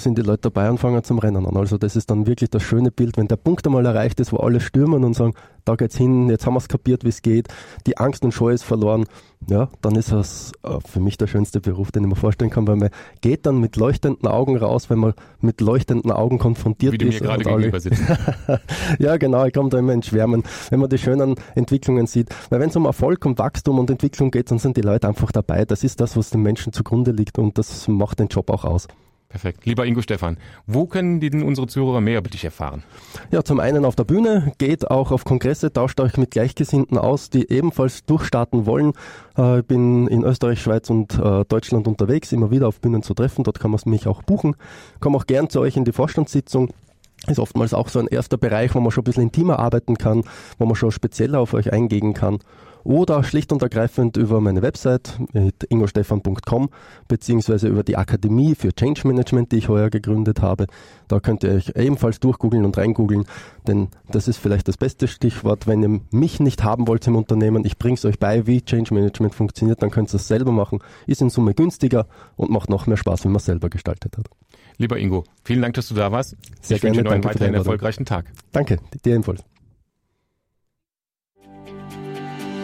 sind 0.02 0.18
die 0.18 0.22
Leute 0.22 0.50
dabei 0.50 0.70
und 0.70 0.78
fangen 0.78 1.02
zum 1.04 1.18
Rennen 1.18 1.46
an. 1.46 1.56
Also 1.56 1.78
das 1.78 1.96
ist 1.96 2.10
dann 2.10 2.26
wirklich 2.26 2.50
das 2.50 2.62
schöne 2.62 2.90
Bild, 2.90 3.16
wenn 3.16 3.28
der 3.28 3.36
Punkt 3.36 3.66
einmal 3.66 3.86
erreicht 3.86 4.20
ist, 4.20 4.32
wo 4.32 4.38
alle 4.38 4.60
stürmen 4.60 5.04
und 5.04 5.14
sagen, 5.14 5.34
da 5.64 5.76
geht's 5.76 5.96
hin, 5.96 6.28
jetzt 6.28 6.46
haben 6.46 6.54
wir 6.54 6.58
es 6.58 6.68
kapiert, 6.68 7.04
wie 7.04 7.08
es 7.08 7.22
geht, 7.22 7.48
die 7.86 7.98
Angst 7.98 8.24
und 8.24 8.32
Scheu 8.32 8.50
ist 8.50 8.62
verloren, 8.62 9.04
ja, 9.48 9.68
dann 9.80 9.94
ist 9.94 10.12
das 10.12 10.52
äh, 10.62 10.78
für 10.86 11.00
mich 11.00 11.16
der 11.16 11.26
schönste 11.26 11.60
Beruf, 11.60 11.92
den 11.92 12.04
ich 12.04 12.08
mir 12.10 12.16
vorstellen 12.16 12.50
kann, 12.50 12.66
weil 12.66 12.76
man 12.76 12.90
geht 13.20 13.46
dann 13.46 13.58
mit 13.58 13.76
leuchtenden 13.76 14.28
Augen 14.28 14.56
raus, 14.56 14.90
wenn 14.90 14.98
man 14.98 15.14
mit 15.40 15.60
leuchtenden 15.60 16.10
Augen 16.10 16.38
konfrontiert 16.38 16.94
ist. 16.94 17.00
Wie 17.00 17.04
du 17.04 17.12
mir 17.12 17.20
gerade 17.20 17.44
gegenüber 17.44 17.80
sitzt. 17.80 18.02
ja, 18.98 19.16
genau, 19.16 19.44
ich 19.46 19.52
komme 19.52 19.70
da 19.70 19.78
immer 19.78 19.92
in 19.92 20.02
Schwärmen, 20.02 20.42
wenn 20.68 20.80
man 20.80 20.90
die 20.90 20.98
schönen 20.98 21.36
Entwicklungen 21.54 22.06
sieht. 22.06 22.28
Weil 22.50 22.60
wenn 22.60 22.68
es 22.68 22.76
um 22.76 22.84
Erfolg 22.84 23.24
und 23.24 23.38
Wachstum 23.38 23.78
und 23.78 23.90
Entwicklung 23.90 24.30
geht, 24.30 24.50
dann 24.50 24.58
sind 24.58 24.76
die 24.76 24.82
Leute 24.82 25.08
einfach 25.08 25.32
dabei. 25.32 25.64
Das 25.64 25.84
ist 25.84 26.00
das, 26.00 26.16
was 26.16 26.30
den 26.30 26.42
Menschen 26.42 26.72
zugrunde 26.72 27.12
liegt 27.12 27.38
und 27.38 27.56
das 27.56 27.88
macht 27.88 28.18
den 28.18 28.28
Job 28.28 28.50
auch 28.50 28.64
aus. 28.64 28.88
Perfekt. 29.30 29.64
Lieber 29.64 29.86
Ingo 29.86 30.02
Stefan, 30.02 30.38
wo 30.66 30.86
können 30.86 31.20
die 31.20 31.30
denn 31.30 31.44
unsere 31.44 31.68
Zuhörer 31.68 32.00
mehr 32.00 32.18
über 32.18 32.28
dich 32.28 32.44
erfahren? 32.44 32.82
Ja, 33.30 33.44
zum 33.44 33.60
einen 33.60 33.84
auf 33.84 33.94
der 33.94 34.02
Bühne, 34.02 34.52
geht 34.58 34.90
auch 34.90 35.12
auf 35.12 35.24
Kongresse, 35.24 35.72
tauscht 35.72 36.00
euch 36.00 36.16
mit 36.16 36.32
Gleichgesinnten 36.32 36.98
aus, 36.98 37.30
die 37.30 37.48
ebenfalls 37.48 38.04
durchstarten 38.04 38.66
wollen. 38.66 38.92
Äh, 39.38 39.60
ich 39.60 39.66
bin 39.66 40.08
in 40.08 40.24
Österreich, 40.24 40.60
Schweiz 40.60 40.90
und 40.90 41.16
äh, 41.16 41.44
Deutschland 41.44 41.86
unterwegs, 41.86 42.32
immer 42.32 42.50
wieder 42.50 42.66
auf 42.66 42.80
Bühnen 42.80 43.04
zu 43.04 43.14
treffen. 43.14 43.44
Dort 43.44 43.60
kann 43.60 43.70
man 43.70 43.80
mich 43.84 44.08
auch 44.08 44.24
buchen. 44.24 44.56
Komme 44.98 45.16
auch 45.16 45.26
gern 45.26 45.48
zu 45.48 45.60
euch 45.60 45.76
in 45.76 45.84
die 45.84 45.92
Vorstandssitzung 45.92 46.70
ist 47.26 47.38
oftmals 47.38 47.74
auch 47.74 47.88
so 47.88 47.98
ein 47.98 48.06
erster 48.06 48.38
Bereich, 48.38 48.74
wo 48.74 48.80
man 48.80 48.90
schon 48.90 49.02
ein 49.02 49.04
bisschen 49.04 49.24
intimer 49.24 49.58
arbeiten 49.58 49.98
kann, 49.98 50.24
wo 50.58 50.64
man 50.64 50.74
schon 50.74 50.90
spezieller 50.90 51.38
auf 51.38 51.52
euch 51.52 51.70
eingehen 51.70 52.14
kann 52.14 52.38
oder 52.84 53.22
schlicht 53.24 53.52
und 53.52 53.62
ergreifend 53.62 54.16
über 54.16 54.40
meine 54.40 54.62
Website 54.62 55.18
mit 55.32 55.64
ingostefan.com 55.64 56.70
beziehungsweise 57.08 57.68
über 57.68 57.82
die 57.82 57.96
Akademie 57.96 58.54
für 58.54 58.74
Change 58.74 59.06
Management, 59.06 59.52
die 59.52 59.56
ich 59.56 59.68
heuer 59.68 59.90
gegründet 59.90 60.42
habe. 60.42 60.66
Da 61.08 61.20
könnt 61.20 61.44
ihr 61.44 61.52
euch 61.52 61.72
ebenfalls 61.76 62.20
durchgoogeln 62.20 62.64
und 62.64 62.76
reingoogeln, 62.76 63.24
denn 63.66 63.88
das 64.10 64.28
ist 64.28 64.38
vielleicht 64.38 64.68
das 64.68 64.76
beste 64.76 65.08
Stichwort. 65.08 65.66
Wenn 65.66 65.82
ihr 65.82 66.00
mich 66.10 66.40
nicht 66.40 66.64
haben 66.64 66.86
wollt 66.88 67.06
im 67.06 67.16
Unternehmen, 67.16 67.64
ich 67.64 67.78
bringe 67.78 67.94
es 67.94 68.04
euch 68.04 68.18
bei, 68.18 68.46
wie 68.46 68.62
Change 68.62 68.94
Management 68.94 69.34
funktioniert, 69.34 69.82
dann 69.82 69.90
könnt 69.90 70.12
ihr 70.12 70.16
es 70.16 70.28
selber 70.28 70.52
machen. 70.52 70.80
Ist 71.06 71.22
in 71.22 71.30
Summe 71.30 71.54
günstiger 71.54 72.06
und 72.36 72.50
macht 72.50 72.70
noch 72.70 72.86
mehr 72.86 72.96
Spaß, 72.96 73.24
wenn 73.24 73.32
man 73.32 73.38
es 73.38 73.46
selber 73.46 73.68
gestaltet 73.68 74.16
hat. 74.16 74.26
Lieber 74.78 74.98
Ingo, 74.98 75.24
vielen 75.44 75.60
Dank, 75.60 75.74
dass 75.74 75.88
du 75.88 75.94
da 75.94 76.10
warst. 76.10 76.36
Sehr 76.62 76.76
ich 76.76 76.80
gerne, 76.80 76.96
wünsche 76.96 77.02
dir 77.02 77.04
noch 77.04 77.12
einen 77.12 77.24
weiteren 77.24 77.54
erfolgreichen 77.54 78.06
Tag. 78.06 78.32
Danke, 78.52 78.78
dir 79.04 79.12
ebenfalls. 79.12 79.44